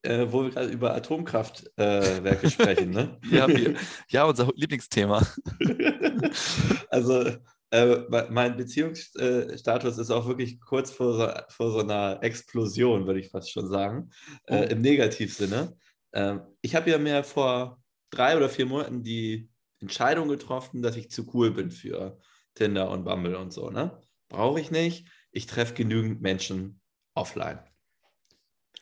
äh, 0.00 0.24
wo 0.30 0.44
wir 0.44 0.48
gerade 0.52 0.68
über 0.70 0.94
Atomkraftwerke 0.94 2.46
äh, 2.46 2.50
sprechen, 2.50 2.92
ne? 2.92 3.18
Ja, 3.30 3.46
wir, 3.46 3.74
ja, 4.08 4.24
unser 4.24 4.50
Lieblingsthema. 4.54 5.20
also, 6.88 7.26
äh, 7.70 7.86
me- 8.08 8.28
mein 8.30 8.56
Beziehungsstatus 8.56 9.98
ist 9.98 10.10
auch 10.10 10.26
wirklich 10.26 10.62
kurz 10.62 10.90
vor 10.92 11.12
so, 11.12 11.28
vor 11.54 11.72
so 11.72 11.80
einer 11.80 12.20
Explosion, 12.22 13.06
würde 13.06 13.20
ich 13.20 13.28
fast 13.28 13.50
schon 13.52 13.68
sagen, 13.68 14.08
äh, 14.46 14.64
Oh. 14.64 14.70
im 14.70 14.80
Negativsinne. 14.80 15.76
Ähm, 16.14 16.40
ich 16.62 16.74
habe 16.74 16.88
ja 16.90 16.96
mir 16.96 17.22
vor 17.22 17.82
drei 18.08 18.34
oder 18.34 18.48
vier 18.48 18.64
Monaten 18.64 19.02
die 19.02 19.50
Entscheidung 19.82 20.28
getroffen, 20.28 20.82
dass 20.82 20.96
ich 20.96 21.10
zu 21.10 21.30
cool 21.34 21.50
bin 21.50 21.70
für 21.70 22.18
Tinder 22.54 22.90
und 22.90 23.04
Bumble 23.04 23.36
und 23.36 23.52
so. 23.52 23.70
Ne? 23.70 24.00
Brauche 24.28 24.60
ich 24.60 24.70
nicht. 24.70 25.08
Ich 25.30 25.46
treffe 25.46 25.74
genügend 25.74 26.22
Menschen 26.22 26.80
offline. 27.14 27.60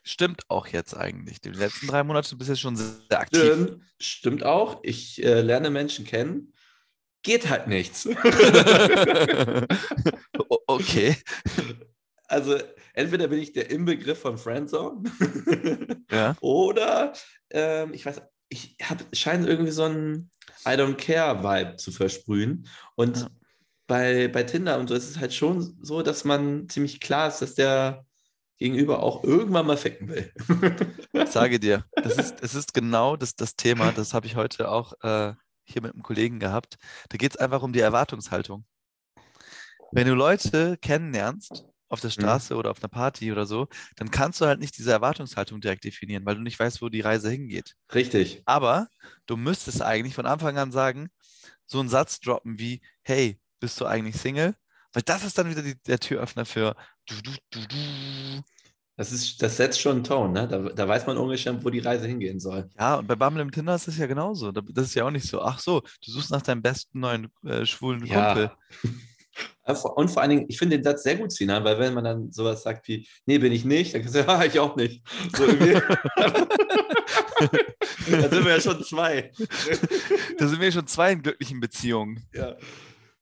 Stimmt 0.02 0.42
auch 0.48 0.66
jetzt 0.66 0.96
eigentlich. 0.96 1.40
Die 1.40 1.50
letzten 1.50 1.88
drei 1.88 2.02
Monate 2.04 2.34
bist 2.36 2.50
du 2.50 2.56
schon 2.56 2.76
sehr 2.76 3.20
aktiv. 3.20 3.40
Stimmt, 3.40 3.82
stimmt 3.98 4.44
auch. 4.44 4.80
Ich 4.82 5.22
äh, 5.22 5.40
lerne 5.40 5.70
Menschen 5.70 6.04
kennen. 6.04 6.54
Geht 7.22 7.48
halt 7.48 7.66
nichts. 7.66 8.08
Okay. 10.70 11.16
also 12.28 12.56
entweder 12.94 13.26
bin 13.26 13.40
ich 13.40 13.52
der 13.52 13.70
Inbegriff 13.70 14.20
von 14.20 14.38
Friendzone 14.38 15.02
Ja. 16.10 16.36
oder 16.40 17.12
ähm, 17.50 17.92
ich 17.92 18.06
weiß, 18.06 18.22
ich 18.48 18.76
habe 18.82 19.04
scheine 19.12 19.48
irgendwie 19.48 19.72
so 19.72 19.82
einen 19.82 20.30
I 20.66 20.70
don't 20.70 20.96
care 20.96 21.42
Vibe 21.42 21.76
zu 21.76 21.92
versprühen. 21.92 22.66
Und 22.94 23.18
Ja. 23.18 23.28
bei, 23.86 24.28
bei 24.28 24.42
Tinder 24.44 24.78
und 24.78 24.88
so 24.88 24.94
ist 24.94 25.10
es 25.10 25.18
halt 25.18 25.34
schon 25.34 25.78
so, 25.82 26.02
dass 26.02 26.24
man 26.24 26.68
ziemlich 26.68 27.00
klar 27.00 27.28
ist, 27.28 27.42
dass 27.42 27.54
der 27.54 28.06
Gegenüber 28.58 29.02
auch 29.02 29.24
irgendwann 29.24 29.66
mal 29.66 29.78
ficken 29.78 30.08
will. 30.08 30.32
Ich 31.12 31.30
sage 31.30 31.58
dir, 31.58 31.84
das 31.94 32.18
ist, 32.18 32.42
es 32.42 32.54
ist 32.54 32.74
genau 32.74 33.16
das, 33.16 33.34
das 33.34 33.56
Thema, 33.56 33.90
das 33.90 34.12
habe 34.12 34.26
ich 34.26 34.36
heute 34.36 34.70
auch 34.70 34.92
äh, 35.02 35.32
hier 35.64 35.82
mit 35.82 35.94
einem 35.94 36.02
Kollegen 36.02 36.38
gehabt. 36.38 36.76
Da 37.08 37.16
geht 37.16 37.32
es 37.32 37.36
einfach 37.38 37.62
um 37.62 37.72
die 37.72 37.80
Erwartungshaltung. 37.80 38.66
Wenn 39.92 40.06
du 40.06 40.14
Leute 40.14 40.76
kennenlernst 40.76 41.64
auf 41.90 42.00
der 42.00 42.08
Straße 42.10 42.54
oder 42.56 42.70
auf 42.70 42.82
einer 42.82 42.88
Party 42.88 43.30
oder 43.32 43.44
so, 43.46 43.68
dann 43.96 44.10
kannst 44.10 44.40
du 44.40 44.46
halt 44.46 44.60
nicht 44.60 44.78
diese 44.78 44.92
Erwartungshaltung 44.92 45.60
direkt 45.60 45.84
definieren, 45.84 46.24
weil 46.24 46.36
du 46.36 46.42
nicht 46.42 46.58
weißt, 46.58 46.80
wo 46.80 46.88
die 46.88 47.02
Reise 47.02 47.30
hingeht. 47.30 47.76
Richtig. 47.94 48.42
Aber 48.46 48.88
du 49.26 49.36
müsstest 49.36 49.82
eigentlich 49.82 50.14
von 50.14 50.26
Anfang 50.26 50.56
an 50.56 50.72
sagen, 50.72 51.10
so 51.66 51.80
einen 51.80 51.88
Satz 51.90 52.20
droppen 52.20 52.58
wie, 52.58 52.80
hey, 53.02 53.38
bist 53.60 53.80
du 53.80 53.86
eigentlich 53.86 54.16
Single? 54.16 54.56
Weil 54.92 55.02
das 55.02 55.24
ist 55.24 55.38
dann 55.38 55.50
wieder 55.50 55.62
die, 55.62 55.76
der 55.82 56.00
Türöffner 56.00 56.44
für 56.46 56.74
du, 57.06 57.14
du, 57.22 57.30
du, 57.50 57.60
du. 57.68 57.76
Das, 58.96 59.12
ist, 59.12 59.40
das 59.42 59.56
setzt 59.56 59.80
schon 59.80 59.96
einen 59.96 60.04
Ton, 60.04 60.32
ne? 60.32 60.46
Da, 60.46 60.58
da 60.58 60.86
weiß 60.88 61.06
man 61.06 61.16
ungefähr, 61.16 61.64
wo 61.64 61.70
die 61.70 61.78
Reise 61.78 62.06
hingehen 62.06 62.38
soll. 62.38 62.68
Ja, 62.78 62.96
und 62.96 63.06
bei 63.06 63.14
Bumble 63.16 63.40
im 63.42 63.50
Tinder 63.50 63.74
ist 63.74 63.88
es 63.88 63.96
ja 63.96 64.06
genauso. 64.06 64.52
Da- 64.52 64.60
Das 64.60 64.86
ist 64.88 64.94
ja 64.94 65.04
auch 65.06 65.10
nicht 65.10 65.26
so, 65.26 65.40
ach 65.42 65.58
so, 65.58 65.80
du 65.80 66.10
suchst 66.10 66.30
nach 66.30 66.42
deinem 66.42 66.60
besten 66.60 67.00
neuen 67.00 67.28
äh, 67.44 67.64
schwulen 67.64 68.00
Kumpel. 68.00 68.14
Ja, 68.14 68.56
vor- 68.82 69.09
Und 69.64 70.10
vor 70.10 70.22
allen 70.22 70.30
Dingen, 70.30 70.46
ich 70.48 70.58
finde 70.58 70.76
den 70.76 70.84
Satz 70.84 71.04
sehr 71.04 71.16
gut, 71.16 71.30
Sinan, 71.32 71.62
weil 71.64 71.78
wenn 71.78 71.94
man 71.94 72.04
dann 72.04 72.32
sowas 72.32 72.62
sagt 72.62 72.88
wie, 72.88 73.06
nee, 73.26 73.38
bin 73.38 73.52
ich 73.52 73.64
nicht, 73.64 73.94
dann 73.94 74.02
kannst 74.02 74.16
du 74.16 74.24
sagen, 74.24 74.40
ja, 74.42 74.46
ich 74.46 74.58
auch 74.58 74.76
nicht. 74.76 75.06
So 75.36 75.46
dann 75.46 75.58
sind 78.30 78.44
wir 78.44 78.56
ja 78.56 78.60
schon 78.60 78.82
zwei. 78.82 79.30
Da 80.38 80.48
sind 80.48 80.60
wir 80.60 80.72
schon 80.72 80.86
zwei 80.86 81.12
in 81.12 81.22
glücklichen 81.22 81.60
Beziehungen. 81.60 82.26
Ja, 82.34 82.56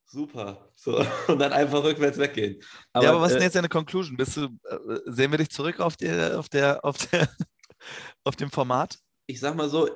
super. 0.06 0.72
So, 0.74 1.04
und 1.26 1.38
dann 1.38 1.52
einfach 1.52 1.84
rückwärts 1.84 2.16
weggehen. 2.18 2.62
Aber, 2.92 3.04
ja, 3.04 3.10
aber 3.10 3.20
was 3.20 3.30
ist 3.30 3.34
äh, 3.34 3.38
denn 3.38 3.46
jetzt 3.46 3.56
deine 3.56 3.68
Conclusion? 3.68 4.16
Bist 4.16 4.38
du, 4.38 4.44
äh, 4.44 5.00
sehen 5.06 5.30
wir 5.30 5.38
dich 5.38 5.50
zurück 5.50 5.80
auf 5.80 5.96
der, 5.96 6.38
auf 6.38 6.48
der, 6.48 6.84
auf 6.84 6.96
der, 6.96 7.28
auf 8.24 8.36
dem 8.36 8.50
Format? 8.50 8.98
ich 9.28 9.38
sag 9.38 9.54
mal 9.54 9.68
so, 9.68 9.88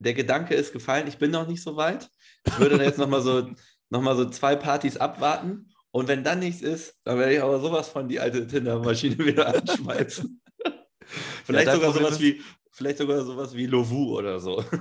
der 0.00 0.14
Gedanke 0.14 0.54
ist 0.54 0.72
gefallen, 0.72 1.06
ich 1.06 1.16
bin 1.16 1.30
noch 1.30 1.46
nicht 1.46 1.62
so 1.62 1.76
weit. 1.76 2.10
Ich 2.44 2.58
würde 2.58 2.76
da 2.76 2.84
jetzt 2.84 2.98
nochmal 2.98 3.22
so, 3.22 3.48
noch 3.94 4.02
mal 4.02 4.16
so 4.16 4.28
zwei 4.28 4.56
Partys 4.56 4.96
abwarten. 4.96 5.70
Und 5.90 6.08
wenn 6.08 6.24
dann 6.24 6.40
nichts 6.40 6.60
ist, 6.60 6.98
dann 7.04 7.18
werde 7.18 7.34
ich 7.34 7.40
aber 7.40 7.60
sowas 7.60 7.88
von 7.88 8.08
die 8.08 8.18
alte 8.18 8.46
Tinder-Maschine 8.46 9.18
wieder 9.24 9.54
anschmeißen. 9.54 10.42
vielleicht, 11.44 11.68
dein 11.68 11.76
sogar 11.76 11.92
sowas 11.92 12.20
wie, 12.20 12.42
vielleicht 12.72 12.98
sogar 12.98 13.22
sowas 13.24 13.54
wie 13.54 13.66
Lovu 13.66 14.18
oder 14.18 14.38
so. 14.38 14.62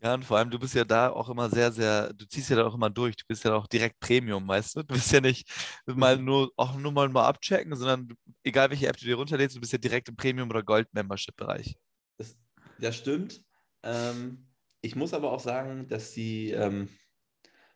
Ja, 0.00 0.14
und 0.14 0.24
vor 0.24 0.38
allem, 0.38 0.48
du 0.48 0.60
bist 0.60 0.76
ja 0.76 0.84
da 0.84 1.10
auch 1.10 1.28
immer 1.28 1.50
sehr, 1.50 1.72
sehr, 1.72 2.12
du 2.12 2.24
ziehst 2.24 2.50
ja 2.50 2.54
da 2.54 2.66
auch 2.68 2.74
immer 2.76 2.88
durch. 2.88 3.16
Du 3.16 3.24
bist 3.26 3.42
ja 3.42 3.52
auch 3.52 3.66
direkt 3.66 3.98
Premium, 3.98 4.46
weißt 4.46 4.76
du? 4.76 4.82
Du 4.84 4.94
bist 4.94 5.10
ja 5.10 5.20
nicht 5.20 5.50
mal 5.86 6.16
nur, 6.16 6.52
auch 6.54 6.76
nur 6.76 6.92
mal, 6.92 7.08
mal 7.08 7.26
abchecken, 7.26 7.74
sondern 7.74 8.08
egal 8.44 8.70
welche 8.70 8.86
App 8.86 8.96
du 8.96 9.06
dir 9.06 9.16
runterlädst, 9.16 9.56
du 9.56 9.60
bist 9.60 9.72
ja 9.72 9.78
direkt 9.78 10.08
im 10.08 10.14
Premium- 10.14 10.50
oder 10.50 10.62
Gold-Membership-Bereich. 10.62 11.76
Das, 12.16 12.36
das 12.78 12.94
stimmt. 12.94 13.42
Ähm, 13.82 14.46
ich 14.82 14.94
muss 14.94 15.12
aber 15.12 15.32
auch 15.32 15.40
sagen, 15.40 15.88
dass 15.88 16.12
die. 16.12 16.52
Ähm, 16.52 16.88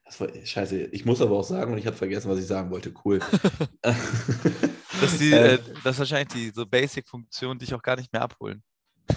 das 0.05 0.21
war, 0.21 0.29
scheiße, 0.45 0.77
ich 0.87 1.05
muss 1.05 1.21
aber 1.21 1.37
auch 1.37 1.45
sagen, 1.45 1.73
und 1.73 1.79
ich 1.79 1.87
habe 1.87 1.97
vergessen, 1.97 2.31
was 2.31 2.39
ich 2.39 2.47
sagen 2.47 2.71
wollte. 2.71 2.93
Cool. 3.05 3.21
Dass 3.83 5.19
die, 5.19 5.33
Äh, 5.33 5.55
äh, 5.55 5.59
das 5.85 5.99
wahrscheinlich 5.99 6.29
die 6.29 6.51
so 6.51 6.67
Basic-Funktionen 6.67 7.59
dich 7.59 7.73
auch 7.75 7.83
gar 7.83 7.97
nicht 7.97 8.13
mehr 8.13 8.23
abholen. 8.23 8.63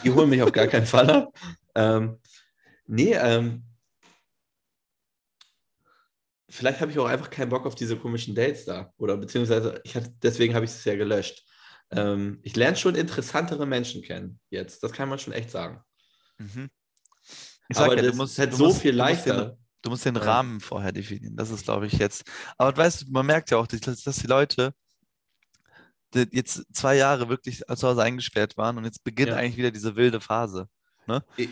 Die 0.03 0.11
holen 0.11 0.29
mich 0.29 0.41
auf 0.41 0.51
gar 0.51 0.67
keinen 0.67 0.85
Fall 0.85 1.09
ab. 1.09 1.37
Ähm, 1.75 2.19
nee, 2.87 3.13
ähm, 3.13 3.63
vielleicht 6.49 6.81
habe 6.81 6.91
ich 6.91 6.99
auch 6.99 7.05
einfach 7.05 7.29
keinen 7.29 7.49
Bock 7.49 7.65
auf 7.65 7.75
diese 7.75 7.97
komischen 7.97 8.33
Dates 8.35 8.65
da. 8.65 8.93
Oder 8.97 9.17
beziehungsweise, 9.17 9.81
ich 9.83 9.95
hatte, 9.95 10.13
deswegen 10.21 10.55
habe 10.55 10.65
ich 10.65 10.71
es 10.71 10.85
ja 10.85 10.95
gelöscht. 10.95 11.43
Ähm, 11.91 12.39
ich 12.41 12.55
lerne 12.55 12.77
schon 12.77 12.95
interessantere 12.95 13.65
Menschen 13.65 14.01
kennen 14.01 14.39
jetzt. 14.49 14.81
Das 14.81 14.91
kann 14.91 15.09
man 15.09 15.19
schon 15.19 15.33
echt 15.33 15.51
sagen. 15.51 15.83
Mhm. 16.37 16.69
Ich 17.69 17.77
Aber 17.77 17.89
sag 17.89 17.97
ja, 17.97 18.03
das 18.03 18.11
du 18.11 18.17
musst, 18.17 18.33
ist 18.33 18.39
halt 18.39 18.53
so 18.53 18.65
musst, 18.65 18.81
viel 18.81 18.95
leichter. 18.95 19.57
Du 19.85 19.91
musst 19.91 20.05
den 20.05 20.15
Ja. 20.15 20.21
Rahmen 20.23 20.59
vorher 20.59 20.91
definieren. 20.91 21.35
Das 21.35 21.49
ist, 21.51 21.63
glaube 21.65 21.87
ich, 21.87 21.93
jetzt. 21.93 22.23
Aber 22.57 22.75
weißt 22.75 23.03
du, 23.03 23.05
man 23.11 23.25
merkt 23.25 23.51
ja 23.51 23.57
auch, 23.57 23.67
dass, 23.67 24.03
dass 24.03 24.15
die 24.17 24.27
Leute 24.27 24.73
die 26.13 26.27
jetzt 26.31 26.63
zwei 26.73 26.95
Jahre 26.95 27.27
wirklich 27.29 27.59
zu 27.75 27.87
Hause 27.87 28.01
eingesperrt 28.03 28.57
waren 28.57 28.77
und 28.77 28.85
jetzt 28.85 29.03
beginnt 29.03 29.29
Ja. 29.29 29.35
eigentlich 29.37 29.57
wieder 29.57 29.71
diese 29.71 29.95
wilde 29.95 30.21
Phase. 30.21 30.69
Ich, 31.35 31.49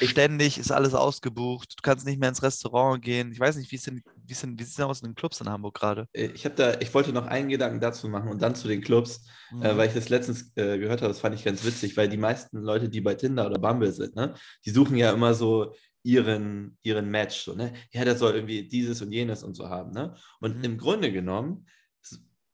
ich, 0.00 0.10
Ständig 0.10 0.58
ist 0.58 0.70
alles 0.72 0.94
ausgebucht, 0.94 1.74
du 1.76 1.82
kannst 1.82 2.06
nicht 2.06 2.18
mehr 2.18 2.28
ins 2.28 2.42
Restaurant 2.42 3.02
gehen. 3.02 3.30
Ich 3.32 3.40
weiß 3.40 3.56
nicht, 3.56 3.70
wie 3.72 3.76
denn, 3.78 4.02
wie 4.24 4.34
denn, 4.34 4.58
wie 4.58 4.62
sieht 4.62 4.70
es 4.70 4.76
denn 4.76 4.84
aus 4.86 5.00
in 5.00 5.08
den 5.10 5.14
Clubs 5.14 5.40
in 5.40 5.48
Hamburg 5.48 5.74
gerade? 5.74 6.08
ich, 6.12 6.44
hab 6.44 6.56
da, 6.56 6.78
ich 6.80 6.92
wollte 6.92 7.12
noch 7.12 7.26
einen 7.26 7.48
Gedanken 7.48 7.80
dazu 7.80 8.08
machen 8.08 8.28
und 8.30 8.40
dann 8.42 8.54
zu 8.54 8.68
den 8.68 8.80
Clubs. 8.82 9.22
Äh, 9.52 9.72
Mhm. 9.74 9.76
weil 9.76 9.86
ich 9.88 9.94
das 9.94 10.08
letztens 10.08 10.50
äh, 10.56 10.76
gehört 10.78 11.02
habe, 11.02 11.12
das 11.12 11.20
fand 11.20 11.34
ich 11.36 11.44
ganz 11.44 11.62
witzig, 11.64 11.96
weil 11.96 12.08
die 12.08 12.16
meisten 12.16 12.58
Leute, 12.62 12.88
die 12.88 13.00
bei 13.00 13.14
Tinder 13.14 13.46
oder 13.46 13.60
Bumble 13.60 13.92
sind, 13.92 14.16
ne, 14.16 14.34
die 14.64 14.70
suchen 14.70 14.96
ja 14.96 15.12
immer 15.12 15.34
so 15.34 15.72
ihren, 16.06 16.78
ihren 16.82 17.10
Match, 17.10 17.40
so, 17.42 17.54
ne? 17.54 17.72
Ja, 17.92 18.04
der 18.04 18.16
soll 18.16 18.34
irgendwie 18.34 18.68
dieses 18.68 19.02
und 19.02 19.10
jenes 19.10 19.42
und 19.42 19.54
so 19.54 19.68
haben, 19.68 19.90
ne? 19.90 20.14
Und 20.40 20.58
Mhm. 20.58 20.64
im 20.64 20.78
Grunde 20.78 21.10
genommen 21.12 21.66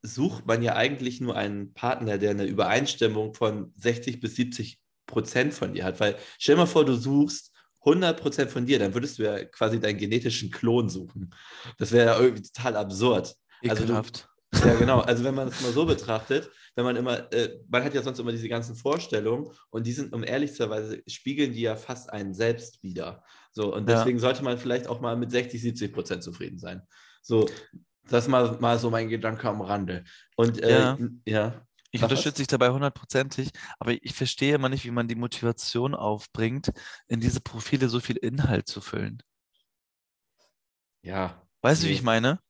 sucht 0.03 0.47
man 0.47 0.63
ja 0.63 0.75
eigentlich 0.75 1.21
nur 1.21 1.37
einen 1.37 1.75
Partner, 1.75 2.19
der 2.19 2.31
eine 2.31 2.45
Übereinstimmung 2.47 3.35
von 3.35 3.73
60 3.77 4.21
bis 4.21 4.35
70 4.37 4.81
Prozent 5.07 5.55
von 5.55 5.75
dir 5.75 5.85
hat, 5.85 6.01
weil 6.01 6.17
stell 6.39 6.55
dir 6.57 6.63
mal 6.63 6.67
vor, 6.67 6.85
du 6.85 6.95
suchst 6.97 7.53
100 7.85 8.19
Prozent 8.21 8.51
von 8.51 8.65
dir, 8.67 8.79
dann 8.79 8.95
würdest 8.95 9.19
du 9.19 9.25
ja 9.25 9.45
quasi 9.45 9.79
deinen 9.79 9.99
genetischen 9.99 10.51
Klon 10.51 10.89
suchen. 10.89 11.35
Das 11.79 11.93
wäre 11.93 12.07
ja 12.07 12.19
irgendwie 12.21 12.43
total 12.43 12.77
absurd. 12.77 13.35
also 13.69 13.83
du- 13.83 13.83
Ekelhaft. 13.93 14.29
Ja, 14.65 14.75
genau. 14.75 15.01
Also 15.01 15.25
wenn 15.25 15.35
man 15.35 15.49
es 15.49 15.61
mal 15.61 15.73
so 15.73 15.85
betrachtet, 15.87 16.51
wenn 16.75 16.85
man 16.85 16.97
immer, 16.97 17.33
äh, 17.33 17.61
man 17.69 17.85
hat 17.85 17.95
ja 17.95 18.03
sonst 18.03 18.19
immer 18.19 18.33
diese 18.33 18.49
ganzen 18.49 18.75
Vorstellungen 18.77 19.51
und 19.71 19.87
die 19.87 19.93
sind, 19.93 20.13
um 20.13 20.25
ehrlich 20.25 20.53
zu 20.55 20.69
sein, 20.69 21.03
spiegeln 21.07 21.53
die 21.53 21.63
ja 21.63 21.77
fast 21.77 22.13
einen 22.13 22.35
selbst 22.35 22.83
wieder. 22.83 23.23
So, 23.53 23.75
und 23.75 23.89
Ja. 23.89 23.97
deswegen 23.97 24.19
sollte 24.19 24.43
man 24.43 24.59
vielleicht 24.59 24.87
auch 24.87 25.01
mal 25.01 25.17
mit 25.17 25.31
60, 25.31 25.61
70 25.61 25.93
Prozent 25.93 26.23
zufrieden 26.23 26.59
sein. 26.59 26.83
So, 27.23 27.49
Das 28.09 28.25
ist 28.25 28.31
mal, 28.31 28.59
mal 28.59 28.79
so 28.79 28.91
mein 28.91 29.09
Gedanke 29.09 29.49
am 29.49 29.61
Rande. 29.61 30.05
Und 30.37 30.61
äh, 30.63 30.71
Ja. 30.71 30.99
ja. 31.25 31.67
Ich 31.93 32.03
unterstütze 32.03 32.39
dich 32.39 32.47
dabei 32.47 32.71
hundertprozentig, 32.71 33.51
aber 33.79 33.93
ich 33.93 34.15
verstehe 34.15 34.55
immer 34.55 34.71
nicht, 34.71 34.85
wie 34.87 34.91
man 34.91 35.09
die 35.09 35.15
Motivation 35.15 35.95
aufbringt, 35.95 36.73
in 37.07 37.21
diese 37.21 37.41
Profile 37.43 37.89
so 37.91 38.01
viel 38.01 38.17
Inhalt 38.17 38.67
zu 38.67 38.81
füllen. 38.81 39.23
Ja. 41.03 41.43
Weißt 41.61 41.83
du, 41.83 41.87
wie 41.87 41.91
Nee. 41.91 41.97
ich 41.97 42.03
meine? 42.03 42.41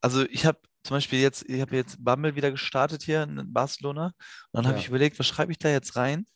Also 0.00 0.24
ich 0.24 0.46
habe 0.46 0.60
zum 0.84 0.96
Beispiel 0.96 1.20
jetzt, 1.20 1.48
ich 1.48 1.60
habe 1.60 1.76
jetzt 1.76 2.02
Bumble 2.04 2.34
wieder 2.34 2.50
gestartet 2.50 3.02
hier 3.02 3.22
in 3.22 3.52
Barcelona 3.52 4.06
und 4.06 4.14
dann 4.52 4.66
habe 4.66 4.76
Ja. 4.76 4.82
ich 4.82 4.88
überlegt, 4.88 5.18
was 5.18 5.26
schreibe 5.26 5.52
ich 5.52 5.58
da 5.58 5.68
jetzt 5.68 5.96
rein? 5.96 6.26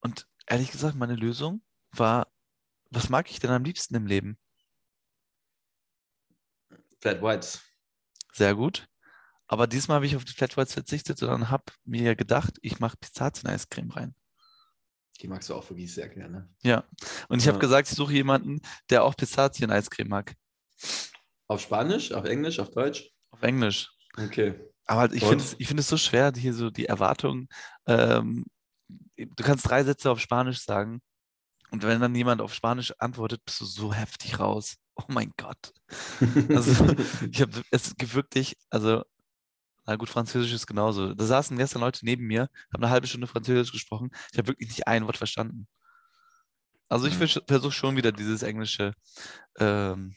Und 0.00 0.26
ehrlich 0.46 0.70
gesagt, 0.70 0.96
meine 0.96 1.14
Lösung 1.14 1.62
war, 1.92 2.32
was 2.90 3.08
mag 3.08 3.30
ich 3.30 3.38
denn 3.38 3.50
am 3.50 3.64
liebsten 3.64 3.94
im 3.94 4.06
Leben? 4.06 4.38
Flat 7.00 7.22
Whites. 7.22 7.60
Sehr 8.32 8.54
gut. 8.54 8.86
Aber 9.46 9.66
diesmal 9.66 9.96
habe 9.96 10.06
ich 10.06 10.16
auf 10.16 10.24
die 10.24 10.32
Flat 10.32 10.56
Whites 10.56 10.72
verzichtet, 10.72 11.18
sondern 11.18 11.50
habe 11.50 11.64
mir 11.84 12.16
gedacht, 12.16 12.58
ich 12.62 12.80
mache 12.80 12.96
Pistazien-Eiscreme 12.96 13.90
rein. 13.90 14.14
Die 15.20 15.28
magst 15.28 15.50
du 15.50 15.54
auch 15.54 15.68
wirklich 15.68 15.92
sehr 15.92 16.08
gerne. 16.08 16.48
Ja. 16.62 16.84
Und 17.28 17.40
ich 17.40 17.46
habe 17.48 17.56
Ja. 17.56 17.60
gesagt, 17.60 17.88
ich 17.88 17.94
suche 17.94 18.14
jemanden, 18.14 18.60
der 18.88 19.04
auch 19.04 19.14
Pistazien-Eiscreme 19.16 20.08
mag. 20.08 20.34
Auf 21.52 21.60
Spanisch, 21.60 22.12
auf 22.12 22.24
Englisch, 22.24 22.58
auf 22.60 22.70
Deutsch? 22.70 23.10
Auf 23.30 23.42
Englisch. 23.42 23.90
Okay. 24.16 24.54
Aber 24.86 25.00
halt, 25.02 25.12
ich 25.12 25.22
finde 25.22 25.44
es 25.44 25.54
ich 25.58 25.68
find 25.68 25.82
so 25.82 25.98
schwer, 25.98 26.32
hier 26.34 26.54
so 26.54 26.70
die 26.70 26.86
Erwartungen. 26.86 27.46
Ähm, 27.86 28.46
du 29.18 29.44
kannst 29.44 29.68
drei 29.68 29.84
Sätze 29.84 30.10
auf 30.10 30.18
Spanisch 30.18 30.60
sagen. 30.60 31.02
Und 31.70 31.82
wenn 31.82 32.00
dann 32.00 32.14
jemand 32.14 32.40
auf 32.40 32.54
Spanisch 32.54 32.94
antwortet, 33.00 33.44
bist 33.44 33.60
du 33.60 33.66
so 33.66 33.92
heftig 33.92 34.40
raus. 34.40 34.76
Oh 34.96 35.04
mein 35.08 35.32
Gott. 35.36 35.72
Also, 36.54 36.86
Ich 37.32 37.42
habe 37.42 37.62
es 37.70 37.94
gibt 37.96 38.14
wirklich, 38.14 38.56
also, 38.70 39.02
na 39.86 39.96
gut, 39.96 40.08
Französisch 40.08 40.54
ist 40.54 40.66
genauso. 40.66 41.14
Da 41.14 41.24
saßen 41.26 41.58
gestern 41.58 41.82
Leute 41.82 42.06
neben 42.06 42.26
mir, 42.26 42.48
haben 42.72 42.82
eine 42.82 42.90
halbe 42.90 43.06
Stunde 43.08 43.26
Französisch 43.26 43.72
gesprochen. 43.72 44.10
Ich 44.32 44.38
habe 44.38 44.48
wirklich 44.48 44.70
nicht 44.70 44.88
ein 44.88 45.04
Wort 45.06 45.18
verstanden. 45.18 45.68
Also 46.88 47.06
ich 47.06 47.18
Mhm. 47.18 47.26
versuche 47.48 47.72
schon 47.72 47.96
wieder 47.96 48.12
dieses 48.12 48.42
englische, 48.42 48.92
ähm, 49.58 50.14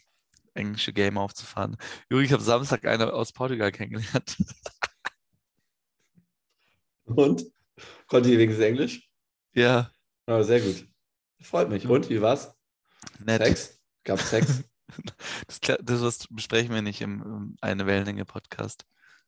englische 0.56 0.94
Game 0.94 1.18
aufzufahren. 1.18 1.78
Übrigens, 2.10 2.30
ich 2.30 2.34
habe 2.34 2.44
Samstag 2.44 2.86
eine 2.86 3.12
aus 3.14 3.32
Portugal 3.34 3.72
kennengelernt. 3.72 4.38
Und? 7.06 7.44
Konnte 8.08 8.30
die 8.30 8.38
wenigstens 8.38 8.66
Englisch? 8.66 9.10
Ja, 9.54 9.92
Ah, 10.28 10.42
sehr 10.42 10.60
gut. 10.60 10.88
Freut 11.42 11.70
mich. 11.70 11.88
Und, 11.88 12.10
wie 12.10 12.20
war's? 12.22 12.52
nett. 13.20 13.44
Sex? 13.46 13.80
Gab's 14.04 14.30
Sex? 14.30 14.64
Das, 15.48 15.60
das 15.82 16.02
was 16.02 16.28
besprechen 16.30 16.74
wir 16.74 16.82
nicht 16.82 17.02
im, 17.02 17.22
im 17.22 17.58
eine 17.60 17.86
Wellenlänge 17.86 18.24
Podcast. 18.24 18.86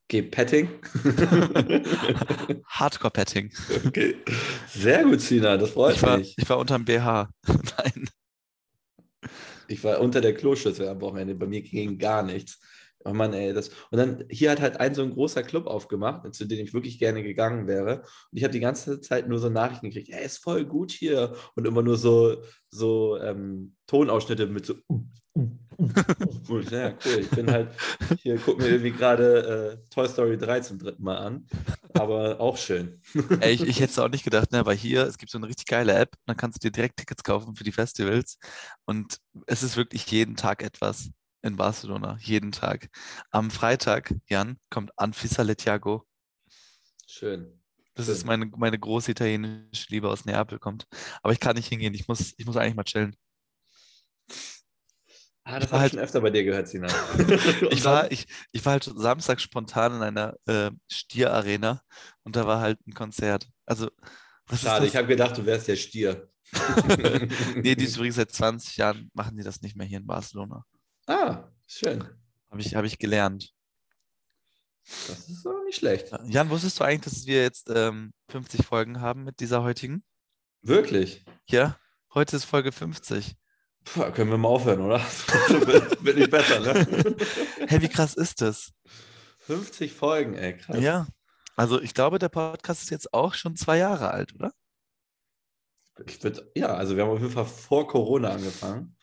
Geh 0.08 0.22
Petting? 0.22 0.70
Hardcore-Petting. 2.68 3.52
okay. 3.86 4.16
Sehr 4.70 5.04
gut, 5.04 5.20
Sina, 5.20 5.58
das 5.58 5.72
freut 5.72 5.96
Ich 5.96 6.02
war, 6.04 6.20
mich. 6.20 6.36
ich 6.38 6.50
war 6.50 6.60
unterm 6.60 6.86
BH. 6.86 7.30
Nein. 7.48 8.10
Ich 9.68 9.84
war 9.84 10.00
unter 10.00 10.22
der 10.22 10.34
Kloschüssel 10.34 10.88
am 10.88 11.02
Wochenende. 11.02 11.36
Bei 11.36 11.46
mir 11.46 11.62
ging 11.62 11.98
gar 11.98 12.24
nichts. 12.24 12.60
Oh 13.06 13.14
Mann, 13.14 13.34
ey, 13.34 13.54
das. 13.54 13.70
Und 13.92 13.98
dann 13.98 14.26
hier 14.30 14.52
hat 14.52 14.60
halt 14.60 14.80
ein 14.80 14.94
so 14.94 15.04
ein 15.04 15.12
großer 15.12 15.44
Club 15.44 15.68
aufgemacht, 15.68 16.34
zu 16.34 16.46
dem 16.46 16.60
ich 16.60 16.74
wirklich 16.74 17.00
gerne 17.00 17.24
gegangen 17.24 17.68
wäre. 17.68 18.02
Und 18.32 18.38
ich 18.38 18.44
habe 18.44 18.54
die 18.54 18.60
ganze 18.60 19.00
Zeit 19.02 19.28
nur 19.28 19.40
so 19.40 19.50
Nachrichten 19.50 19.90
gekriegt, 19.90 20.10
ey, 20.10 20.26
ist 20.26 20.44
voll 20.44 20.66
gut 20.66 20.92
hier. 20.92 21.34
Und 21.56 21.66
immer 21.66 21.84
nur 21.84 21.98
so, 21.98 22.42
so 22.70 23.18
ähm, 23.20 23.76
Tonausschnitte 23.88 24.48
mit 24.48 24.66
so. 24.66 24.76
Und 25.38 26.64
ich, 26.64 26.72
ja, 26.72 26.98
cool. 27.06 27.20
Ich 27.20 27.30
bin 27.30 27.52
halt 27.52 27.70
hier, 28.22 28.38
guck 28.44 28.58
mir 28.58 28.68
irgendwie 28.68 28.92
gerade 28.92 29.80
äh, 29.84 29.90
Toy 29.94 30.08
Story 30.08 30.38
3 30.38 30.62
zum 30.62 30.80
dritten 30.80 31.04
Mal 31.04 31.18
an. 31.18 31.48
Aber 31.94 32.40
auch 32.40 32.58
schön. 32.58 33.00
Ey, 33.40 33.54
ich, 33.54 33.62
ich 33.62 33.80
hätte 33.80 33.92
es 33.92 34.00
auch 34.00 34.10
nicht 34.10 34.24
gedacht, 34.24 34.52
ne? 34.52 34.66
weil 34.66 34.76
hier, 34.76 35.04
es 35.04 35.18
gibt 35.18 35.32
so 35.32 35.38
eine 35.38 35.48
richtig 35.48 35.68
geile 35.68 35.94
App, 35.94 36.16
dann 36.26 36.38
kannst 36.38 36.64
du 36.64 36.68
dir 36.68 36.72
direkt 36.72 36.98
Tickets 36.98 37.24
kaufen 37.24 37.56
für 37.56 37.64
die 37.64 37.72
Festivals 37.72 38.40
und 38.86 39.20
es 39.46 39.64
ist 39.64 39.78
wirklich 39.78 40.10
jeden 40.12 40.36
Tag 40.36 40.64
etwas 40.64 41.10
in 41.48 41.56
Barcelona, 41.56 42.18
jeden 42.22 42.52
Tag. 42.52 42.90
Am 43.32 43.50
Freitag, 43.52 44.14
Jan, 44.28 44.58
kommt 44.70 44.92
Anfisa 44.98 45.42
Letiago. 45.42 46.06
Schön. 47.08 47.60
Das 47.96 48.06
Schön. 48.06 48.16
ist 48.16 48.26
meine, 48.26 48.46
meine 48.58 48.78
große 48.78 49.12
italienische 49.12 49.88
Liebe 49.90 50.10
aus 50.10 50.26
Neapel 50.26 50.60
kommt. 50.60 50.86
Aber 51.24 51.34
ich 51.34 51.40
kann 51.40 51.56
nicht 51.56 51.68
hingehen, 51.68 51.94
ich 51.94 52.08
muss, 52.08 52.34
ich 52.38 52.46
muss 52.46 52.58
eigentlich 52.58 52.76
mal 52.76 52.84
chillen. 52.84 53.16
Ah, 55.44 55.60
das 55.60 55.72
war 55.72 55.80
habe 55.80 55.82
halt- 55.82 55.94
ich 55.94 55.98
schon 55.98 56.04
öfter 56.04 56.22
bei 56.22 56.30
dir 56.30 56.44
gehört, 56.44 56.68
Sina. 56.68 56.88
Ich 57.72 57.84
war, 57.86 58.12
ich, 58.12 58.28
ich 58.52 58.66
war 58.66 58.74
halt 58.74 58.84
Samstag 58.84 59.40
spontan 59.40 59.96
in 59.96 60.02
einer 60.02 60.36
äh, 60.46 60.72
Stierarena 60.92 61.82
und 62.24 62.36
da 62.36 62.46
war 62.46 62.60
halt 62.60 62.86
ein 62.86 62.94
Konzert. 62.94 63.48
Also, 63.66 63.90
was 64.46 64.62
Schade, 64.62 64.86
ist 64.86 64.92
ich 64.92 64.98
habe 64.98 65.08
gedacht, 65.08 65.38
du 65.38 65.46
wärst 65.46 65.68
der 65.70 65.78
Stier. 65.78 66.30
nee, 67.56 67.76
die 67.76 67.84
ist 67.86 67.96
übrigens 67.98 68.16
seit 68.16 68.32
20 68.32 68.78
Jahren, 68.78 69.10
machen 69.14 69.36
die 69.38 69.44
das 69.44 69.62
nicht 69.62 69.76
mehr 69.76 69.88
hier 69.88 70.00
in 70.00 70.06
Barcelona. 70.06 70.66
Ah, 71.08 71.50
schön. 71.66 72.04
Habe 72.52 72.62
ich, 72.62 72.76
hab 72.76 72.84
ich 72.84 73.00
gelernt. 73.00 73.54
Das 75.08 75.30
ist 75.30 75.48
auch 75.48 75.64
nicht 75.64 75.78
schlecht. 75.78 76.12
Jan, 76.26 76.50
wusstest 76.50 76.80
du 76.80 76.84
eigentlich, 76.84 77.14
dass 77.14 77.26
wir 77.26 77.42
jetzt 77.42 77.70
ähm, 77.74 78.14
50 78.30 78.66
Folgen 78.66 79.00
haben 79.00 79.24
mit 79.24 79.40
dieser 79.40 79.64
heutigen? 79.64 80.04
Wirklich? 80.62 81.26
Ja, 81.46 81.78
heute 82.14 82.36
ist 82.36 82.44
Folge 82.44 82.74
50. 82.74 83.36
Puh, 83.86 84.12
können 84.12 84.30
wir 84.30 84.38
mal 84.38 84.50
aufhören, 84.50 84.82
oder? 84.82 85.00
wird, 85.48 86.04
wird 86.04 86.18
nicht 86.18 86.32
besser, 86.32 86.60
ne? 86.60 87.16
Hey, 87.68 87.82
wie 87.82 87.90
krass 87.90 88.14
ist 88.14 88.42
das? 88.42 88.74
50 89.40 89.94
Folgen, 89.94 90.34
ey, 90.34 90.58
krass. 90.58 90.80
Ja. 90.80 91.08
Also 91.56 91.82
ich 91.82 91.94
glaube, 91.94 92.20
der 92.20 92.30
Podcast 92.30 92.84
ist 92.84 92.90
jetzt 92.90 93.14
auch 93.14 93.34
schon 93.34 93.56
zwei 93.56 93.78
Jahre 93.78 94.12
alt, 94.12 94.36
oder? 94.36 94.52
Ich 96.06 96.22
würd, 96.22 96.46
ja, 96.54 96.68
also 96.68 96.96
wir 96.98 97.04
haben 97.04 97.12
auf 97.12 97.22
jeden 97.22 97.32
Fall 97.32 97.46
vor 97.46 97.88
Corona 97.88 98.32
angefangen. 98.32 98.97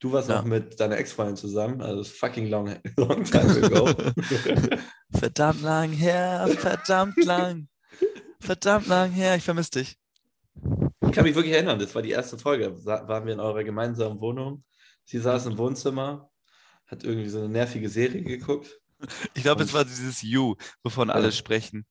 Du 0.00 0.10
warst 0.12 0.28
Ja. 0.28 0.36
noch 0.38 0.44
mit 0.44 0.80
deiner 0.80 0.96
Ex-Freundin 0.98 1.36
zusammen, 1.36 1.80
also 1.82 2.02
fucking 2.04 2.48
long, 2.48 2.74
long 2.96 3.22
time 3.24 3.50
ago. 3.64 3.88
verdammt 5.12 5.62
lang 5.62 5.92
her, 5.92 6.48
verdammt 6.58 7.22
lang. 7.24 7.68
Verdammt 8.40 8.86
lang 8.86 9.10
her, 9.12 9.36
ich 9.36 9.44
vermisse 9.44 9.70
dich. 9.72 9.96
ich 11.06 11.12
kann 11.12 11.24
mich 11.24 11.34
wirklich 11.34 11.52
erinnern, 11.54 11.78
das 11.78 11.94
war 11.94 12.00
die 12.02 12.10
erste 12.10 12.38
Folge. 12.38 12.74
Sa 12.78 13.06
waren 13.08 13.26
wir 13.26 13.34
in 13.34 13.40
eurer 13.40 13.62
gemeinsamen 13.62 14.20
Wohnung. 14.20 14.64
Sie 15.04 15.18
saß 15.18 15.46
im 15.46 15.58
Wohnzimmer, 15.58 16.30
hat 16.86 17.04
irgendwie 17.04 17.28
so 17.28 17.38
eine 17.38 17.48
nervige 17.50 17.88
Serie 17.88 18.22
geguckt. 18.22 18.80
Ich 19.34 19.42
glaube, 19.42 19.62
es 19.64 19.72
war 19.74 19.84
dieses 19.84 20.22
You, 20.22 20.54
wovon 20.82 21.10
alle 21.10 21.32
sprechen. 21.32 21.84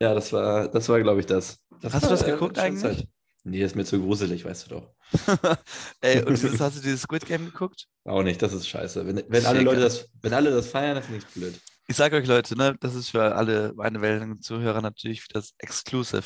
Ja, 0.00 0.14
das 0.14 0.32
war, 0.32 0.68
das 0.68 0.88
war, 0.88 1.00
glaube 1.00 1.20
ich, 1.20 1.26
das. 1.26 1.58
das 1.80 1.94
Hast 1.94 2.04
du 2.04 2.08
war, 2.10 2.16
das 2.16 2.22
äh, 2.22 2.30
geguckt 2.32 2.56
schöne 2.56 2.66
eigentlich? 2.68 2.98
Zeit. 2.98 3.08
Nee, 3.44 3.62
ist 3.62 3.76
mir 3.76 3.84
zu 3.84 4.00
gruselig, 4.00 4.44
weißt 4.44 4.66
du 4.66 4.70
doch. 4.70 4.94
Ey, 6.00 6.22
und 6.22 6.30
dieses, 6.42 6.58
hast 6.60 6.78
du 6.78 6.80
dieses 6.80 7.02
Squid 7.02 7.26
Game 7.26 7.44
geguckt? 7.44 7.86
Auch 8.04 8.22
nicht, 8.22 8.40
das 8.40 8.54
ist 8.54 8.66
scheiße. 8.66 9.06
Wenn, 9.06 9.22
wenn, 9.28 9.46
alle, 9.46 9.60
Leute 9.60 9.80
das, 9.80 10.08
wenn 10.22 10.32
alle 10.32 10.50
das 10.50 10.68
feiern, 10.68 10.94
dann 10.94 11.04
finde 11.04 11.18
ich 11.18 11.24
es 11.24 11.30
blöd. 11.32 11.60
Ich 11.86 11.96
sage 11.96 12.16
euch, 12.16 12.26
Leute, 12.26 12.56
ne, 12.56 12.74
das 12.80 12.94
ist 12.94 13.10
für 13.10 13.34
alle 13.34 13.74
meine 13.76 14.00
Wellen 14.00 14.40
Zuhörer 14.40 14.80
natürlich 14.80 15.28
das 15.28 15.52
Exclusive. 15.58 16.24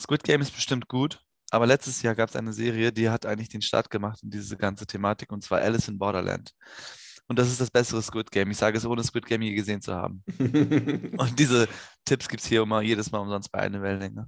Squid 0.00 0.24
Game 0.24 0.40
ist 0.40 0.52
bestimmt 0.52 0.88
gut, 0.88 1.20
aber 1.52 1.68
letztes 1.68 2.02
Jahr 2.02 2.16
gab 2.16 2.28
es 2.28 2.34
eine 2.34 2.52
Serie, 2.52 2.92
die 2.92 3.08
hat 3.08 3.24
eigentlich 3.24 3.48
den 3.48 3.62
Start 3.62 3.88
gemacht 3.88 4.20
in 4.24 4.30
diese 4.30 4.56
ganze 4.56 4.84
Thematik, 4.84 5.30
und 5.30 5.44
zwar 5.44 5.60
Alice 5.60 5.86
in 5.86 5.98
Borderland. 5.98 6.50
Und 7.28 7.38
das 7.38 7.48
ist 7.48 7.60
das 7.60 7.70
bessere 7.70 8.02
Squid 8.02 8.30
Game. 8.32 8.50
Ich 8.50 8.58
sage 8.58 8.76
es, 8.76 8.84
ohne 8.84 9.04
Squid 9.04 9.26
Game 9.26 9.42
je 9.42 9.54
gesehen 9.54 9.80
zu 9.80 9.94
haben. 9.94 10.24
Und 11.16 11.38
diese 11.38 11.68
Tipps 12.04 12.28
gibt 12.28 12.42
es 12.42 12.48
hier 12.48 12.62
immer 12.62 12.82
jedes 12.82 13.10
Mal 13.12 13.20
umsonst 13.20 13.50
bei 13.52 13.60
einer 13.60 13.80
Wellenlänge. 13.80 14.26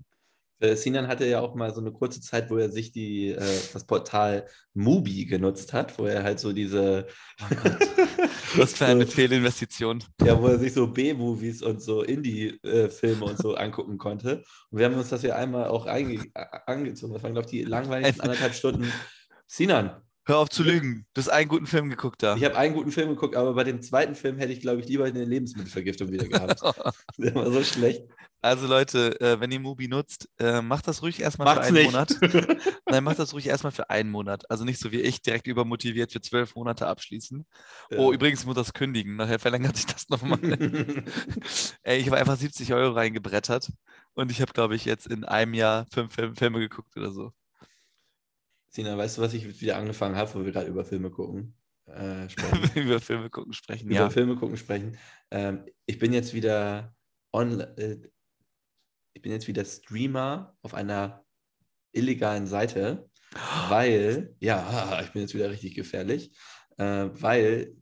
Äh, 0.61 0.77
Sinan 0.77 1.09
hatte 1.09 1.27
ja 1.27 1.41
auch 1.41 1.55
mal 1.55 1.75
so 1.75 1.81
eine 1.81 1.93
kurze 1.93 2.21
Zeit, 2.21 2.51
wo 2.51 2.57
er 2.57 2.71
sich 2.71 2.93
die, 2.93 3.31
äh, 3.31 3.61
das 3.73 3.85
Portal 3.85 4.47
Mubi 4.73 5.25
genutzt 5.27 5.73
hat, 5.73 5.99
wo 5.99 6.07
er 6.07 6.23
halt 6.23 6.41
so 6.41 6.53
diese. 6.53 7.07
Oh 7.41 7.55
Gott. 7.63 7.79
Was 8.57 8.75
für 8.75 8.87
eine 8.87 9.07
Fehlinvestition. 9.07 10.03
Ja, 10.23 10.41
wo 10.41 10.47
er 10.47 10.59
sich 10.59 10.73
so 10.73 10.87
B-Movies 10.87 11.63
und 11.63 11.83
so 11.83 12.03
Indie-Filme 12.03 13.25
und 13.25 13.39
so 13.39 13.55
angucken 13.55 13.99
konnte. 13.99 14.45
Und 14.71 14.79
wir 14.79 14.87
haben 14.87 14.95
uns 14.95 15.09
das 15.09 15.23
ja 15.23 15.35
einmal 15.37 15.69
auch 15.69 15.87
angezogen. 15.87 17.13
Das 17.13 17.23
waren, 17.23 17.33
glaube 17.33 17.47
ich, 17.47 17.51
die 17.51 17.65
langweiligsten 17.65 18.23
anderthalb 18.23 18.55
Stunden. 18.55 18.93
Sinan, 19.47 20.01
Hör 20.27 20.39
auf 20.39 20.49
zu 20.49 20.63
lügen. 20.63 21.07
Du 21.13 21.21
hast 21.21 21.29
einen 21.29 21.49
guten 21.49 21.67
Film 21.67 21.91
geguckt 21.91 22.23
da. 22.23 22.35
ich 22.37 22.45
habe 22.45 22.57
einen 22.57 22.75
guten 22.75 22.91
Film 22.91 23.11
geguckt, 23.11 23.37
aber 23.37 23.53
bei 23.53 23.65
dem 23.65 23.83
zweiten 23.83 24.15
Film 24.15 24.39
hätte 24.39 24.55
ich, 24.55 24.61
glaube 24.61 24.81
ich, 24.81 24.89
lieber 24.89 25.05
eine 25.05 25.23
Lebensmittelvergiftung 25.23 26.11
wieder 26.11 26.27
gehabt. 26.27 26.63
Der 27.19 27.35
war 27.35 27.51
so 27.53 27.63
schlecht. 27.63 28.05
Also 28.41 28.67
Leute, 28.67 29.21
äh, 29.21 29.41
wenn 29.41 29.51
ihr 29.53 29.61
Mubi 29.61 29.89
nutzt, 29.89 30.29
äh, 30.39 30.63
macht 30.63 30.89
das 30.89 31.03
ruhig 31.03 31.21
erstmal 31.21 31.47
Macht's 31.47 31.69
für 31.69 31.75
einen 31.75 31.85
nicht. 31.85 31.93
Monat. 31.93 32.59
Nein, 32.91 33.05
macht 33.05 33.19
das 33.19 33.35
ruhig 33.35 33.47
erstmal 33.47 33.73
für 33.73 33.91
einen 33.91 34.11
Monat. 34.11 34.51
Also 34.51 34.65
nicht 34.65 34.81
so 34.81 34.93
wie 34.93 35.01
ich, 35.01 35.21
direkt 35.21 35.47
übermotiviert 35.47 36.13
für 36.13 36.21
zwölf 36.21 36.55
Monate 36.55 36.87
abschließen. 36.87 37.47
Oh, 37.97 38.13
übrigens 38.13 38.47
muss 38.47 38.55
das 38.55 38.73
kündigen. 38.73 39.17
Nachher 39.17 39.39
verlängert 39.39 39.77
sich 39.77 39.87
das 39.87 40.09
nochmal. 40.09 40.41
Ey, 41.83 41.99
ich 41.99 42.07
habe 42.07 42.17
einfach 42.19 42.37
70 42.37 42.73
Euro 42.73 42.93
reingebrettert 42.93 43.71
und 44.15 44.31
ich 44.31 44.41
habe, 44.41 44.53
glaube 44.53 44.75
ich, 44.75 44.85
jetzt 44.85 45.07
in 45.07 45.25
einem 45.25 45.55
Jahr 45.55 45.87
fünf 45.93 46.15
Film 46.15 46.35
Filme 46.35 46.61
geguckt 46.61 46.97
oder 46.97 47.13
so. 47.13 47.33
Sina, 48.75 48.97
weißt 48.97 49.19
du, 49.19 49.23
was 49.23 49.35
ich 49.35 49.61
wieder 49.61 49.77
angefangen 49.77 50.17
habe, 50.17 50.35
wo 50.35 50.45
wir 50.45 50.53
gerade 50.53 50.69
über 50.69 50.85
Filme 50.85 51.11
gucken? 51.11 51.55
äh, 51.87 52.27
über 52.81 53.01
Filme 53.01 53.31
gucken 53.31 53.53
sprechen, 53.53 53.87
über 53.87 53.95
ja. 53.95 54.11
Filme 54.11 54.37
gucken 54.37 54.57
sprechen. 54.57 54.99
Ähm, 55.31 55.65
ich 55.87 55.99
bin 55.99 56.13
jetzt 56.13 56.35
wieder 56.35 56.95
on, 57.33 57.61
äh, 57.61 57.99
ich 59.13 59.23
bin 59.23 59.33
jetzt 59.33 59.49
wieder 59.49 59.65
Streamer 59.65 60.57
auf 60.63 60.75
einer 60.75 61.25
illegalen 61.93 62.47
Seite, 62.47 63.11
weil, 63.69 64.35
ja, 64.41 65.01
ich 65.03 65.13
bin 65.13 65.23
jetzt 65.23 65.35
wieder 65.35 65.51
richtig 65.51 65.75
gefährlich, 65.75 66.33
äh, 66.79 67.09
weil 67.13 67.77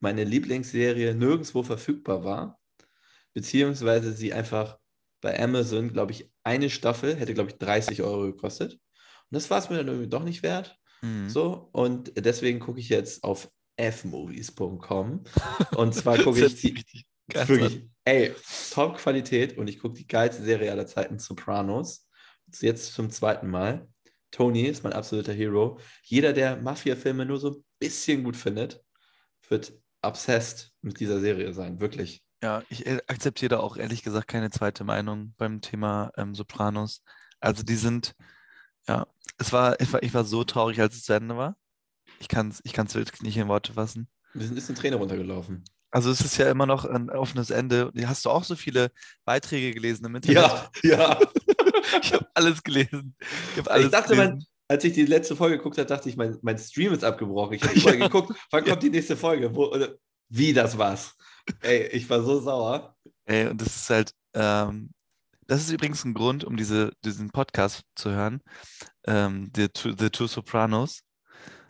meine 0.00 0.24
Lieblingsserie 0.24 1.14
nirgendwo 1.14 1.62
verfügbar 1.62 2.24
war, 2.24 2.60
beziehungsweise 3.32 4.12
sie 4.12 4.32
einfach 4.32 4.78
bei 5.20 5.42
Amazon, 5.42 5.92
glaube 5.92 6.12
ich, 6.12 6.30
eine 6.44 6.70
Staffel 6.70 7.16
hätte, 7.16 7.34
glaube 7.34 7.50
ich, 7.50 7.58
30 7.58 8.02
Euro 8.02 8.26
gekostet. 8.26 8.78
Und 9.30 9.34
das 9.34 9.50
war 9.50 9.58
es 9.58 9.70
mir 9.70 9.76
dann 9.76 9.88
irgendwie 9.88 10.08
doch 10.08 10.24
nicht 10.24 10.42
wert. 10.42 10.78
Mhm. 11.02 11.28
So, 11.28 11.68
und 11.72 12.12
deswegen 12.16 12.60
gucke 12.60 12.80
ich 12.80 12.88
jetzt 12.88 13.24
auf 13.24 13.50
fmovies.com. 13.78 15.24
Und 15.76 15.94
zwar 15.94 16.18
gucke 16.18 16.44
ich 16.46 16.60
die, 16.60 16.84
wirklich, 17.28 17.88
ey, 18.04 18.34
Top-Qualität 18.70 19.58
und 19.58 19.68
ich 19.68 19.78
gucke 19.78 19.94
die 19.94 20.06
geilste 20.06 20.42
Serie 20.42 20.70
aller 20.70 20.86
Zeiten, 20.86 21.18
Sopranos. 21.18 22.08
Jetzt 22.60 22.94
zum 22.94 23.10
zweiten 23.10 23.48
Mal. 23.48 23.88
Tony 24.30 24.62
ist 24.62 24.84
mein 24.84 24.92
absoluter 24.92 25.32
Hero. 25.32 25.78
Jeder, 26.02 26.32
der 26.32 26.56
Mafia-Filme 26.56 27.26
nur 27.26 27.38
so 27.38 27.50
ein 27.50 27.64
bisschen 27.78 28.24
gut 28.24 28.36
findet, 28.36 28.82
wird 29.48 29.72
obsessed 30.02 30.72
mit 30.82 31.00
dieser 31.00 31.20
Serie 31.20 31.52
sein, 31.52 31.80
wirklich. 31.80 32.22
Ja, 32.42 32.62
ich 32.68 32.86
äh, 32.86 33.00
akzeptiere 33.06 33.50
da 33.50 33.60
auch 33.60 33.76
ehrlich 33.76 34.02
gesagt 34.02 34.28
keine 34.28 34.50
zweite 34.50 34.84
Meinung 34.84 35.34
beim 35.36 35.60
Thema 35.60 36.12
ähm, 36.16 36.34
Sopranos. 36.34 37.02
Also 37.40 37.62
die 37.62 37.76
sind, 37.76 38.14
ja, 38.86 39.06
es 39.38 39.52
war, 39.52 39.80
ich 39.80 39.92
war, 39.92 40.02
ich 40.02 40.14
war 40.14 40.24
so 40.24 40.44
traurig, 40.44 40.80
als 40.80 40.96
es 40.96 41.04
zu 41.04 41.12
Ende 41.12 41.36
war. 41.36 41.56
Ich 42.20 42.28
kann 42.28 42.48
es 42.48 42.60
ich 42.64 42.72
kann's 42.72 42.94
wirklich 42.94 43.22
nicht 43.22 43.36
in 43.36 43.48
Worte 43.48 43.74
fassen. 43.74 44.08
Wir 44.34 44.46
sind 44.46 44.56
ist 44.56 44.68
eine 44.68 44.78
Träne 44.78 44.96
runtergelaufen. 44.96 45.64
Also 45.90 46.10
es 46.10 46.20
ist 46.20 46.36
ja 46.36 46.50
immer 46.50 46.66
noch 46.66 46.84
ein 46.84 47.10
offenes 47.10 47.50
Ende. 47.50 47.92
Hast 48.04 48.24
du 48.24 48.30
auch 48.30 48.44
so 48.44 48.56
viele 48.56 48.90
Beiträge 49.24 49.72
gelesen 49.72 50.04
im 50.06 50.16
Internet? 50.16 50.70
ja. 50.82 51.18
Ich 52.02 52.12
habe 52.12 52.26
alles 52.34 52.62
gelesen. 52.64 53.14
Ich 53.52 53.58
habe 53.58 53.70
alles 53.70 53.86
ich 53.86 53.92
dachte, 53.92 54.14
gelesen. 54.14 54.34
mein, 54.34 54.46
als 54.68 54.82
ich 54.82 54.92
die 54.92 55.06
letzte 55.06 55.36
Folge 55.36 55.56
geguckt 55.56 55.78
habe, 55.78 55.86
dachte 55.86 56.08
ich, 56.08 56.16
mein, 56.16 56.36
mein 56.42 56.58
Stream 56.58 56.92
ist 56.92 57.04
abgebrochen. 57.04 57.54
Ich 57.54 57.62
habe 57.62 57.74
überall 57.74 57.98
geguckt, 58.10 58.36
wann 58.50 58.64
kommt 58.64 58.82
die 58.82 58.90
nächste 58.90 59.16
Folge? 59.16 59.54
Wo, 59.54 59.72
wie 60.28 60.52
das 60.52 60.76
war's? 60.76 61.14
Ey, 61.60 61.86
ich 61.92 62.10
war 62.10 62.22
so 62.22 62.40
sauer. 62.40 62.96
Ey, 63.24 63.46
und 63.46 63.60
das 63.60 63.68
ist 63.68 63.90
halt, 63.90 64.12
ähm, 64.34 64.90
das 65.46 65.60
ist 65.62 65.70
übrigens 65.70 66.04
ein 66.04 66.14
Grund, 66.14 66.44
um 66.44 66.56
diese, 66.56 66.92
diesen 67.04 67.30
Podcast 67.30 67.82
zu 67.94 68.10
hören. 68.10 68.40
Ähm, 69.06 69.50
The, 69.54 69.68
Two, 69.68 69.92
The 69.98 70.10
Two 70.10 70.26
Sopranos. 70.26 71.00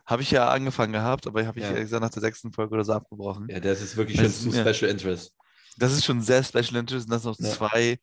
Habe 0.07 0.23
ich 0.23 0.31
ja 0.31 0.49
angefangen 0.49 0.93
gehabt, 0.93 1.27
aber 1.27 1.45
habe 1.47 1.59
ich 1.59 1.65
Ja. 1.65 1.71
ehrlich 1.71 1.85
gesagt 1.87 2.03
nach 2.03 2.11
der 2.11 2.21
sechsten 2.23 2.53
Folge 2.53 2.75
oder 2.75 2.85
so 2.85 2.93
abgebrochen. 2.93 3.49
Ja, 3.51 3.59
das 3.61 3.81
ist 3.83 3.97
wirklich 3.97 4.19
schon 4.21 4.31
zu 4.31 4.49
mir- 4.49 4.73
Special 4.75 4.91
Interest. 4.91 5.35
Das 5.79 5.93
ist 5.93 6.05
schon 6.05 6.21
sehr 6.23 6.43
Special 6.45 6.77
Interest 6.77 7.07
und 7.07 7.11
das 7.13 7.23
sind 7.23 7.33
noch 7.41 7.47
Ja. 7.49 7.53
zwei. 7.55 7.99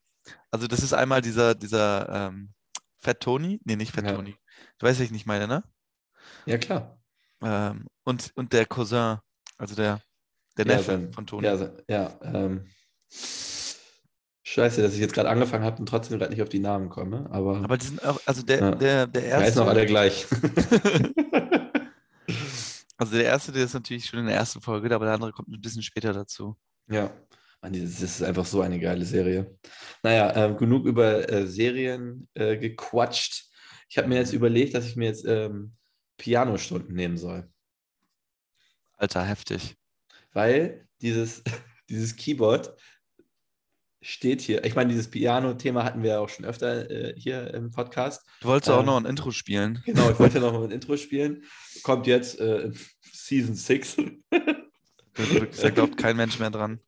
Also 0.52 0.68
das 0.68 0.84
ist 0.84 0.94
einmal 0.94 1.22
dieser, 1.22 1.56
dieser 1.56 2.28
ähm, 2.28 2.52
Fat 3.00 3.20
Tony. 3.22 3.60
Nee, 3.64 3.76
nicht 3.78 3.94
Fat 3.94 4.06
Ja. 4.06 4.14
Tony. 4.14 4.36
Du 4.78 4.86
weißt, 4.86 5.00
was 5.00 5.06
ich 5.06 5.12
nicht 5.12 5.26
meine, 5.26 5.48
ne? 5.48 5.64
Ja, 6.46 6.58
klar. 6.58 6.98
Ähm, 7.42 7.88
und, 8.04 8.32
und 8.36 8.54
der 8.54 8.66
Cousin, 8.66 9.18
also 9.58 9.76
der, 9.76 10.02
der 10.58 10.66
Ja, 10.66 10.74
Neffe 10.76 10.84
sein- 10.92 11.14
von 11.14 11.26
Tony. 11.26 11.48
Ja, 11.48 11.70
ja. 11.88 12.20
Ähm, 12.22 12.68
scheiße, 14.54 14.82
dass 14.82 14.94
ich 14.94 15.00
jetzt 15.00 15.14
gerade 15.14 15.30
angefangen 15.30 15.64
habe 15.64 15.78
und 15.80 15.88
trotzdem 15.88 16.18
gerade 16.20 16.32
nicht 16.32 16.42
auf 16.42 16.50
die 16.50 16.60
Namen 16.60 16.90
komme. 16.90 17.28
Aber, 17.32 17.58
Aber 17.58 17.78
die 17.78 17.88
sind 17.88 18.04
auch, 18.06 18.20
also 18.26 18.44
der, 18.44 18.60
Ja. 18.60 18.72
der, 18.76 19.08
der 19.08 19.22
ja, 19.28 19.38
ist 19.38 19.44
erste. 19.46 19.60
noch 19.62 19.68
alle 19.68 19.86
gleich. 19.86 20.26
Also 22.98 23.16
der 23.16 23.26
erste, 23.26 23.52
der 23.52 23.66
ist 23.66 23.74
natürlich 23.74 24.06
schon 24.06 24.20
in 24.20 24.28
der 24.28 24.36
ersten 24.36 24.62
Folge, 24.62 24.94
aber 24.94 25.06
der 25.06 25.16
andere 25.16 25.32
kommt 25.32 25.50
ein 25.50 25.60
bisschen 25.60 25.82
später 25.82 26.14
dazu. 26.14 26.56
ja. 26.88 27.12
Mann, 27.62 27.72
das 27.74 28.02
ist 28.02 28.22
einfach 28.22 28.46
so 28.46 28.60
eine 28.60 28.78
geile 28.78 29.06
Serie. 29.06 29.58
Naja, 30.04 30.36
ähm, 30.36 30.58
genug 30.58 30.86
über 30.86 31.30
äh, 31.30 31.48
Serien 31.48 32.28
äh, 32.34 32.58
gequatscht. 32.58 33.46
Ich 33.88 33.98
habe 33.98 34.10
mir 34.10 34.16
jetzt 34.18 34.34
überlegt, 34.34 34.74
dass 34.76 34.86
ich 34.86 34.98
mir 34.98 35.06
jetzt 35.06 35.24
ähm, 35.26 35.74
Pianostunden 36.18 36.94
nehmen 36.94 37.18
soll. 37.18 37.50
Alter, 38.98 39.24
heftig. 39.24 39.78
weil 40.34 40.88
dieses, 41.02 41.42
dieses 41.90 42.18
Keyboard 42.18 42.76
steht 44.04 44.42
hier. 44.42 44.64
Ich 44.66 44.76
meine, 44.76 44.90
dieses 44.92 45.10
Piano-Thema 45.10 45.84
hatten 45.84 46.04
wir 46.04 46.12
ja 46.12 46.20
auch 46.20 46.30
schon 46.30 46.46
öfter 46.46 46.90
äh, 46.92 47.16
hier 47.18 47.54
im 47.54 47.72
Podcast. 47.72 48.22
Du 48.42 48.50
wolltest 48.50 48.70
auch 48.70 48.82
Ähm, 48.82 48.86
noch 48.86 48.98
ein 48.98 49.06
Intro 49.06 49.32
spielen. 49.32 49.82
Genau, 49.86 50.12
ich 50.12 50.20
wollte 50.20 50.40
noch 50.40 50.54
ein 50.64 50.72
Intro 50.72 50.96
spielen. 50.98 51.44
Kommt 51.82 52.06
jetzt 52.08 52.40
äh, 52.40 52.62
in 52.64 52.78
Season 53.02 53.56
6. 53.56 53.98
Da 55.62 55.70
glaubt 55.70 55.98
kein 55.98 56.18
Mensch 56.18 56.40
mehr 56.40 56.50
dran. 56.50 56.80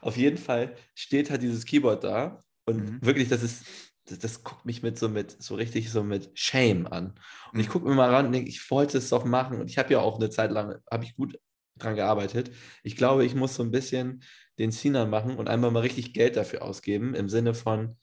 Auf 0.00 0.16
jeden 0.16 0.38
Fall 0.38 0.74
steht 0.94 1.30
halt 1.30 1.42
dieses 1.42 1.64
Keyboard 1.64 2.04
da 2.04 2.40
und 2.66 2.78
Mhm. 2.78 2.98
wirklich, 3.02 3.28
das 3.28 3.42
ist, 3.42 3.64
das, 4.06 4.18
das 4.18 4.42
guckt 4.44 4.64
mich 4.64 4.82
mit 4.82 4.98
so 4.98 5.08
mit 5.08 5.42
so 5.42 5.54
richtig 5.54 5.90
so 5.90 6.02
mit 6.02 6.30
Shame 6.34 6.86
an. 6.86 7.14
Und 7.52 7.60
ich 7.60 7.68
Mhm. 7.68 7.72
gucke 7.72 7.88
mir 7.88 7.94
mal 7.94 8.10
ran 8.10 8.26
und 8.26 8.32
denke, 8.32 8.48
ich 8.48 8.70
wollte 8.70 8.98
es 8.98 9.08
doch 9.10 9.24
machen 9.24 9.60
und 9.60 9.68
ich 9.70 9.78
habe 9.78 9.92
ja 9.92 10.00
auch 10.00 10.16
eine 10.16 10.30
Zeit 10.30 10.50
lang, 10.50 10.76
habe 10.90 11.04
ich 11.04 11.16
gut 11.16 11.38
dran 11.76 11.96
gearbeitet. 11.96 12.50
Ich 12.82 12.96
glaube, 12.96 13.24
ich 13.24 13.34
muss 13.34 13.54
so 13.56 13.62
ein 13.62 13.70
bisschen 13.70 14.22
den 14.58 14.70
Sinan 14.70 15.10
machen 15.10 15.36
und 15.36 15.48
einmal 15.48 15.70
mal 15.70 15.80
richtig 15.80 16.12
Geld 16.14 16.36
dafür 16.36 16.62
ausgeben, 16.62 17.14
im 17.14 17.28
Sinne 17.28 17.54
von 17.54 17.96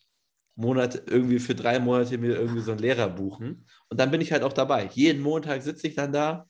Monat, 0.56 1.04
irgendwie 1.08 1.40
für 1.40 1.56
drei 1.56 1.80
Monate 1.80 2.18
mir 2.18 2.36
irgendwie 2.36 2.62
so 2.62 2.72
einen 2.72 2.82
Lehrer 2.82 3.10
buchen. 3.10 3.66
Und 3.90 4.00
dann 4.00 4.12
bin 4.12 4.22
ich 4.22 4.32
halt 4.32 4.44
auch 4.44 4.54
dabei. 4.54 4.90
Jeden 4.94 5.22
Montag 5.22 5.64
sitze 5.64 5.88
ich 5.88 5.96
dann 5.96 6.12
da 6.12 6.46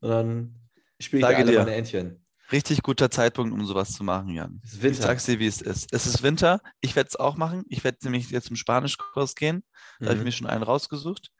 und 0.00 0.08
dann 0.10 0.54
spiele 0.98 1.20
ich 1.20 1.26
Sage 1.26 1.36
alle 1.38 1.52
dir. 1.52 1.58
meine 1.58 1.74
Entchen. 1.74 2.24
Richtig 2.50 2.82
guter 2.82 3.10
Zeitpunkt, 3.10 3.52
um 3.54 3.64
sowas 3.64 3.92
zu 3.92 4.04
machen, 4.04 4.28
Jan. 4.30 4.60
Es 4.64 4.72
ist 4.72 4.76
Ich 4.78 4.82
Winter. 4.82 5.02
sag's 5.02 5.24
dir, 5.26 5.38
wie 5.38 5.46
es 5.46 5.62
ist. 5.62 5.92
Es 5.92 6.06
ist 6.06 6.22
Winter. 6.22 6.60
Ich 6.80 6.96
werde 6.96 7.08
es 7.08 7.16
auch 7.16 7.36
machen. 7.36 7.64
Ich 7.68 7.82
werde 7.84 7.98
nämlich 8.02 8.30
jetzt 8.30 8.48
zum 8.48 8.56
Spanischkurs 8.56 9.34
gehen. 9.36 9.62
Da 10.00 10.06
habe 10.06 10.14
ich 10.14 10.18
Mhm. 10.20 10.24
mir 10.24 10.32
schon 10.32 10.46
einen 10.48 10.62
rausgesucht. 10.62 11.30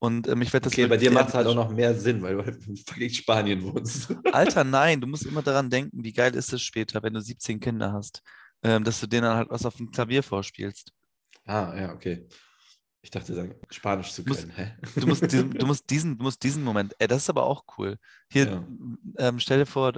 Und 0.00 0.28
ähm, 0.28 0.40
ich 0.40 0.52
werde 0.52 0.64
das 0.64 0.72
Okay, 0.72 0.86
bei 0.86 0.96
dir 0.96 1.10
macht 1.10 1.28
es 1.28 1.34
halt 1.34 1.46
auch 1.46 1.54
noch 1.54 1.70
mehr 1.70 1.94
Sinn, 1.94 2.22
weil 2.22 2.36
du 2.36 2.44
halt 2.44 2.58
in 2.66 3.10
Spanien 3.10 3.62
wohnst. 3.62 4.10
Alter, 4.32 4.64
nein, 4.64 5.00
du 5.00 5.06
musst 5.06 5.26
immer 5.26 5.42
daran 5.42 5.68
denken, 5.68 6.02
wie 6.02 6.12
geil 6.12 6.34
ist 6.34 6.52
es 6.52 6.62
später, 6.62 7.02
wenn 7.02 7.12
du 7.12 7.20
17 7.20 7.60
Kinder 7.60 7.92
hast, 7.92 8.22
ähm, 8.62 8.82
dass 8.82 8.98
du 9.00 9.06
denen 9.06 9.24
dann 9.24 9.36
halt 9.36 9.50
was 9.50 9.66
auf 9.66 9.76
dem 9.76 9.90
Klavier 9.90 10.22
vorspielst. 10.22 10.92
Ah, 11.44 11.74
ja, 11.76 11.92
okay. 11.92 12.26
Ich 13.02 13.10
dachte, 13.10 13.34
sagen, 13.34 13.54
Spanisch 13.70 14.12
zu 14.12 14.24
können. 14.24 14.52
Du 14.96 15.06
musst 15.06 15.22
diesen, 15.30 15.50
du 15.52 15.66
musst 15.66 15.84
diesen, 15.90 16.18
du 16.18 16.24
musst 16.24 16.42
diesen 16.42 16.62
Moment, 16.62 16.94
ey, 16.98 17.06
das 17.06 17.22
ist 17.22 17.30
aber 17.30 17.44
auch 17.44 17.64
cool. 17.78 17.96
Hier, 18.30 18.46
Ja. 18.46 18.68
ähm, 19.18 19.38
stell 19.38 19.58
dir 19.58 19.66
vor, 19.66 19.94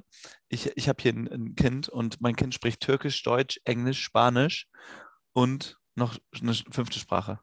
ich, 0.49 0.77
ich 0.77 0.89
habe 0.89 1.03
hier 1.03 1.13
ein, 1.13 1.29
ein 1.29 1.55
Kind 1.57 1.89
und 1.89 2.21
mein 2.21 2.37
Kind 2.37 2.55
spricht 2.55 2.81
Türkisch, 2.81 3.23
Deutsch, 3.23 3.61
Englisch, 3.65 4.01
Spanisch 4.01 4.69
und 5.33 5.79
noch 5.95 6.19
eine 6.41 6.55
fünfte 6.55 6.99
Sprache. 6.99 7.41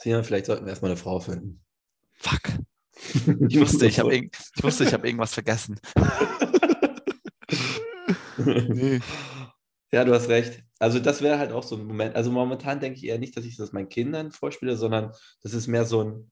Sinan, 0.00 0.24
vielleicht 0.24 0.46
sollten 0.46 0.64
wir 0.64 0.70
erstmal 0.70 0.92
eine 0.92 0.98
Frau 0.98 1.18
finden. 1.18 1.64
Fuck. 2.18 2.40
Ich 3.48 3.58
wusste, 3.60 3.86
ich 3.86 4.00
habe 4.00 4.12
ich 4.14 4.30
wusste, 4.60 4.84
ich 4.84 4.92
habe 4.92 5.06
irgendwas 5.06 5.34
vergessen. 5.34 5.80
Nee. 8.38 9.00
Ja, 9.90 10.04
du 10.04 10.14
hast 10.14 10.28
recht. 10.28 10.62
Also 10.78 11.00
das 11.00 11.22
wäre 11.22 11.38
halt 11.38 11.50
auch 11.50 11.64
so 11.64 11.76
ein 11.76 11.84
Moment. 11.84 12.14
Also 12.14 12.30
momentan 12.30 12.78
denke 12.78 12.98
ich 12.98 13.04
eher 13.04 13.18
nicht, 13.18 13.36
dass 13.36 13.44
ich 13.44 13.56
das 13.56 13.72
meinen 13.72 13.88
Kindern 13.88 14.30
vorspiele, 14.30 14.76
sondern 14.76 15.12
das 15.42 15.54
ist 15.54 15.66
mehr 15.66 15.84
so 15.84 16.04
ein 16.04 16.30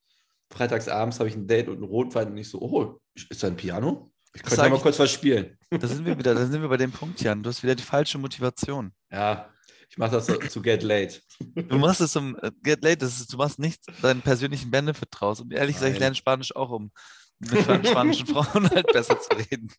Freitagsabends 0.52 1.18
habe 1.18 1.28
ich 1.28 1.36
ein 1.36 1.46
Date 1.46 1.68
und 1.68 1.76
einen 1.76 1.84
Rotwein 1.84 2.30
und 2.30 2.36
ich 2.36 2.48
so, 2.48 2.60
oh, 2.60 3.00
ist 3.14 3.42
da 3.42 3.48
ein 3.48 3.56
Piano? 3.56 4.10
Ich 4.34 4.42
könnte 4.42 4.68
mal 4.68 4.78
kurz 4.78 4.98
was 4.98 5.10
spielen. 5.10 5.56
Da 5.70 5.88
sind 5.88 6.04
wir 6.04 6.18
wieder, 6.18 6.34
da 6.34 6.46
sind 6.46 6.60
wir 6.60 6.68
bei 6.68 6.76
dem 6.76 6.92
Punkt, 6.92 7.20
Jan. 7.22 7.42
Du 7.42 7.48
hast 7.48 7.62
wieder 7.62 7.74
die 7.74 7.82
falsche 7.82 8.18
Motivation. 8.18 8.92
Ja, 9.10 9.50
ich 9.88 9.98
mache 9.98 10.12
das 10.12 10.26
zu 10.26 10.60
get 10.62 10.82
late. 10.82 11.20
Du 11.54 11.78
machst 11.78 12.00
es 12.00 12.14
um 12.16 12.36
äh, 12.42 12.50
Get 12.62 12.82
Late, 12.82 12.98
das 12.98 13.20
ist, 13.20 13.32
du 13.32 13.36
machst 13.36 13.58
nicht 13.58 13.80
deinen 14.02 14.20
persönlichen 14.22 14.70
Benefit 14.70 15.08
draus. 15.10 15.40
Und 15.40 15.52
ehrlich 15.52 15.76
gesagt, 15.76 15.94
ich 15.94 15.98
lerne 15.98 16.14
Spanisch 16.14 16.54
auch, 16.54 16.70
um 16.70 16.90
mit 17.38 17.60
span- 17.60 17.86
spanischen 17.86 18.26
Frauen 18.26 18.68
halt 18.70 18.86
besser 18.92 19.18
zu 19.20 19.30
reden. 19.36 19.72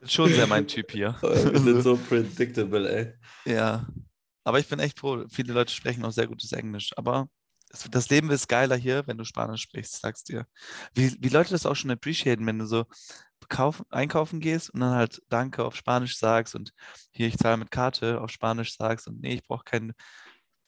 Ist 0.00 0.12
schon 0.12 0.32
sehr 0.32 0.46
mein 0.46 0.66
Typ 0.66 0.90
hier. 0.92 1.16
Wir 1.22 1.58
sind 1.60 1.82
so 1.82 1.96
predictable, 2.08 2.88
ey. 2.88 3.52
Ja. 3.52 3.86
Aber 4.44 4.60
ich 4.60 4.68
bin 4.68 4.78
echt 4.78 4.98
froh. 5.00 5.24
Viele 5.28 5.52
Leute 5.52 5.72
sprechen 5.72 6.04
auch 6.04 6.12
sehr 6.12 6.28
gutes 6.28 6.52
Englisch. 6.52 6.92
Aber 6.96 7.28
das 7.90 8.08
Leben 8.10 8.30
ist 8.30 8.48
geiler 8.48 8.76
hier, 8.76 9.06
wenn 9.06 9.18
du 9.18 9.24
Spanisch 9.24 9.62
sprichst, 9.62 10.00
sagst 10.00 10.28
dir. 10.28 10.46
Wie, 10.94 11.16
wie 11.20 11.28
Leute 11.28 11.50
das 11.50 11.66
auch 11.66 11.74
schon 11.74 11.90
appreciaten, 11.90 12.46
wenn 12.46 12.58
du 12.60 12.66
so 12.66 12.84
kaufen, 13.48 13.84
einkaufen 13.90 14.40
gehst 14.40 14.70
und 14.70 14.80
dann 14.80 14.94
halt 14.94 15.22
Danke 15.28 15.64
auf 15.64 15.76
Spanisch 15.76 16.18
sagst 16.18 16.54
und 16.54 16.72
hier, 17.10 17.28
ich 17.28 17.38
zahle 17.38 17.56
mit 17.56 17.70
Karte 17.70 18.20
auf 18.20 18.30
Spanisch 18.30 18.76
sagst 18.76 19.08
und 19.08 19.20
nee, 19.20 19.34
ich 19.34 19.42
brauche 19.42 19.64
keinen 19.64 19.92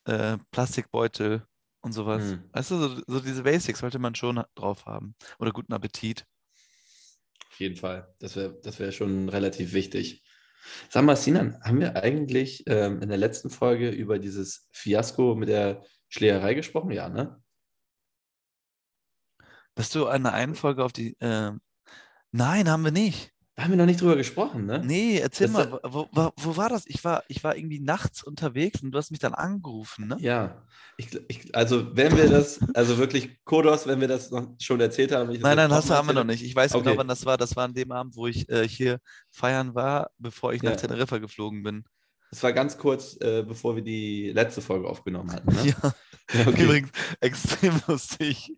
äh, 0.04 0.38
Plastikbeutel 0.50 1.46
und 1.80 1.92
sowas. 1.92 2.22
Hm. 2.22 2.50
Weißt 2.52 2.70
du, 2.70 2.76
so, 2.76 3.02
so 3.06 3.20
diese 3.20 3.42
Basics 3.42 3.80
sollte 3.80 3.98
man 3.98 4.14
schon 4.14 4.42
drauf 4.54 4.86
haben. 4.86 5.14
Oder 5.38 5.52
guten 5.52 5.72
Appetit. 5.72 6.24
Auf 7.50 7.60
jeden 7.60 7.76
Fall. 7.76 8.14
Das 8.18 8.36
wäre 8.36 8.60
das 8.62 8.78
wär 8.78 8.92
schon 8.92 9.28
relativ 9.28 9.72
wichtig. 9.72 10.22
Sag 10.90 11.04
mal, 11.04 11.16
Sinan, 11.16 11.60
haben 11.62 11.80
wir 11.80 11.96
eigentlich 11.96 12.64
ähm, 12.66 13.00
in 13.00 13.08
der 13.08 13.18
letzten 13.18 13.50
Folge 13.50 13.90
über 13.90 14.18
dieses 14.18 14.68
Fiasko 14.72 15.34
mit 15.34 15.48
der 15.48 15.84
Schlägerei 16.08 16.54
gesprochen? 16.54 16.90
Ja, 16.90 17.08
ne? 17.08 17.42
Dass 19.74 19.90
du 19.90 20.06
eine 20.06 20.32
Einfolge 20.32 20.84
auf 20.84 20.92
die, 20.92 21.16
äh, 21.20 21.52
Nein, 22.32 22.68
haben 22.68 22.84
wir 22.84 22.90
nicht. 22.92 23.32
Da 23.54 23.64
haben 23.64 23.70
wir 23.72 23.76
noch 23.78 23.86
nicht 23.86 24.00
drüber 24.00 24.14
gesprochen, 24.14 24.66
ne? 24.66 24.80
Nee, 24.84 25.18
erzähl 25.18 25.48
Das- 25.48 25.68
mal, 25.68 25.80
wo, 25.82 26.08
wo, 26.12 26.30
wo 26.36 26.56
war 26.56 26.68
das? 26.68 26.84
Ich 26.86 27.02
war, 27.02 27.24
ich 27.26 27.42
war 27.42 27.56
irgendwie 27.56 27.80
nachts 27.80 28.22
unterwegs 28.22 28.82
und 28.82 28.92
du 28.92 28.98
hast 28.98 29.10
mich 29.10 29.18
dann 29.18 29.34
angerufen, 29.34 30.06
ne? 30.06 30.16
Ja, 30.20 30.62
ich, 30.96 31.08
ich, 31.26 31.52
also 31.56 31.96
wenn 31.96 32.16
wir 32.16 32.28
das, 32.28 32.60
also 32.74 32.98
wirklich 32.98 33.42
Kodos, 33.44 33.88
wenn 33.88 34.00
wir 34.00 34.06
das 34.06 34.30
noch 34.30 34.54
schon 34.60 34.80
erzählt 34.80 35.10
haben. 35.10 35.28
das 35.32 35.40
Nein, 35.40 35.56
nein, 35.56 35.70
jetzt 35.70 35.76
hast 35.78 35.84
du 35.86 35.88
nochmal 35.94 35.98
haben 35.98 36.06
wir 36.08 36.14
noch 36.14 36.24
nicht. 36.24 36.44
Ich 36.44 36.54
weiß 36.54 36.72
genau, 36.72 36.90
Okay. 36.90 36.98
wann 36.98 37.08
das 37.08 37.26
war. 37.26 37.36
Das 37.36 37.56
war 37.56 37.64
an 37.64 37.74
dem 37.74 37.90
Abend, 37.90 38.14
wo 38.14 38.28
ich 38.28 38.48
äh, 38.48 38.68
hier 38.68 39.00
feiern 39.30 39.74
war, 39.74 40.10
bevor 40.18 40.52
ich 40.52 40.62
nach 40.62 40.70
Ja. 40.72 40.76
Teneriffa 40.76 41.18
geflogen 41.18 41.64
bin. 41.64 41.84
Das 42.30 42.42
war 42.44 42.52
ganz 42.52 42.78
kurz, 42.78 43.16
äh, 43.22 43.42
bevor 43.42 43.74
wir 43.74 43.82
die 43.82 44.30
letzte 44.30 44.60
Folge 44.60 44.86
aufgenommen 44.86 45.32
hatten. 45.32 45.52
Ne? 45.52 45.74
Ja, 45.82 45.94
Ja, 46.42 46.46
okay. 46.46 46.62
übrigens 46.62 46.90
extrem 47.20 47.80
lustig. 47.88 48.54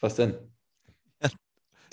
Was 0.00 0.16
denn? 0.16 0.53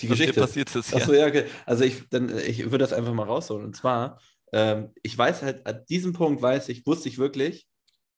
Die 0.01 0.07
Geschichte. 0.07 0.39
passiert 0.39 0.75
ist, 0.75 0.91
ja. 0.91 0.97
Achso, 0.97 1.13
ja, 1.13 1.27
okay. 1.27 1.45
Also 1.65 1.83
ich, 1.83 2.07
dann, 2.09 2.35
ich 2.37 2.63
würde 2.65 2.79
das 2.79 2.93
einfach 2.93 3.13
mal 3.13 3.25
rausholen. 3.25 3.65
Und 3.65 3.75
zwar, 3.75 4.19
ähm, 4.51 4.91
ich 5.03 5.17
weiß 5.17 5.41
halt, 5.43 5.65
an 5.65 5.85
diesem 5.89 6.13
Punkt 6.13 6.41
weiß 6.41 6.69
ich, 6.69 6.85
wusste 6.85 7.09
ich 7.09 7.17
wirklich, 7.17 7.67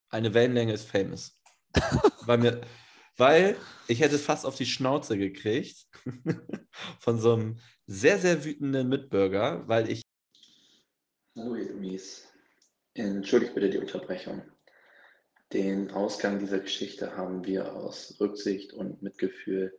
eine 0.09 0.33
Wellenlänge 0.33 0.73
ist 0.73 0.89
famous. 0.89 1.39
weil, 2.25 2.37
mir, 2.37 2.61
weil 3.17 3.55
ich 3.87 4.01
hätte 4.01 4.17
fast 4.17 4.45
auf 4.45 4.55
die 4.55 4.65
Schnauze 4.65 5.17
gekriegt 5.17 5.87
von 6.99 7.19
so 7.19 7.33
einem 7.33 7.59
sehr, 7.87 8.19
sehr 8.19 8.45
wütenden 8.45 8.89
Mitbürger, 8.89 9.67
weil 9.67 9.89
ich 9.89 10.03
Hallo 11.35 11.55
ihr 11.55 11.67
Dummies. 11.67 12.27
Entschuldigt 12.93 13.55
bitte 13.55 13.71
die 13.71 13.79
Unterbrechung. 13.79 14.43
Den 15.51 15.89
Ausgang 15.89 16.37
dieser 16.37 16.59
Geschichte 16.59 17.17
haben 17.17 17.43
wir 17.43 17.73
aus 17.73 18.17
Rücksicht 18.19 18.73
und 18.73 19.01
Mitgefühl 19.01 19.75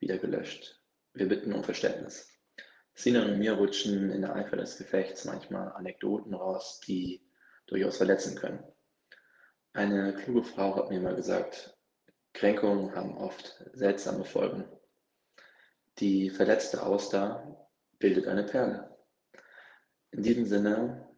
wieder 0.00 0.16
gelöscht. 0.16 0.82
Wir 1.14 1.28
bitten 1.28 1.52
um 1.52 1.62
Verständnis. 1.62 2.28
Sinan 2.92 3.30
und 3.30 3.38
mir 3.38 3.52
rutschen 3.52 4.10
in 4.10 4.22
der 4.22 4.34
Eifer 4.34 4.56
des 4.56 4.76
Gefechts 4.76 5.24
manchmal 5.24 5.72
Anekdoten 5.72 6.34
raus, 6.34 6.80
die 6.86 7.24
durchaus 7.66 7.98
verletzen 7.98 8.36
können. 8.36 8.64
Eine 9.72 10.12
kluge 10.14 10.42
Frau 10.42 10.74
hat 10.74 10.90
mir 10.90 11.00
mal 11.00 11.14
gesagt, 11.14 11.78
Kränkungen 12.32 12.96
haben 12.96 13.16
oft 13.16 13.64
seltsame 13.74 14.24
Folgen. 14.24 14.64
Die 16.00 16.30
verletzte 16.30 16.82
Auster 16.82 17.68
bildet 18.00 18.26
eine 18.26 18.42
Perle. 18.42 18.96
In 20.10 20.24
diesem 20.24 20.46
Sinne 20.46 21.08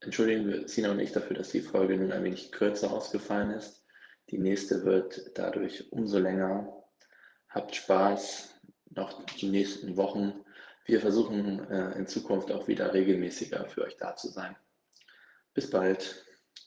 entschuldigen 0.00 0.46
wir 0.46 0.68
Sina 0.68 0.90
und 0.90 1.00
ich 1.00 1.12
dafür, 1.12 1.36
dass 1.36 1.50
die 1.50 1.62
Folge 1.62 1.96
nun 1.96 2.12
ein 2.12 2.24
wenig 2.24 2.52
kürzer 2.52 2.92
ausgefallen 2.92 3.52
ist. 3.52 3.86
Die 4.28 4.38
nächste 4.38 4.84
wird 4.84 5.30
dadurch 5.34 5.90
umso 5.92 6.18
länger. 6.18 6.84
Habt 7.48 7.74
Spaß 7.74 8.53
noch 8.96 9.24
die 9.24 9.48
nächsten 9.48 9.96
Wochen. 9.96 10.44
Wir 10.86 11.00
versuchen 11.00 11.68
äh, 11.70 11.98
in 11.98 12.06
Zukunft 12.06 12.52
auch 12.52 12.68
wieder 12.68 12.92
regelmäßiger 12.92 13.66
für 13.66 13.82
euch 13.82 13.96
da 13.96 14.16
zu 14.16 14.28
sein. 14.28 14.56
Bis 15.54 15.70
bald. 15.70 16.24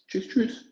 Tschüss, 0.07 0.27
tschüss. 0.27 0.65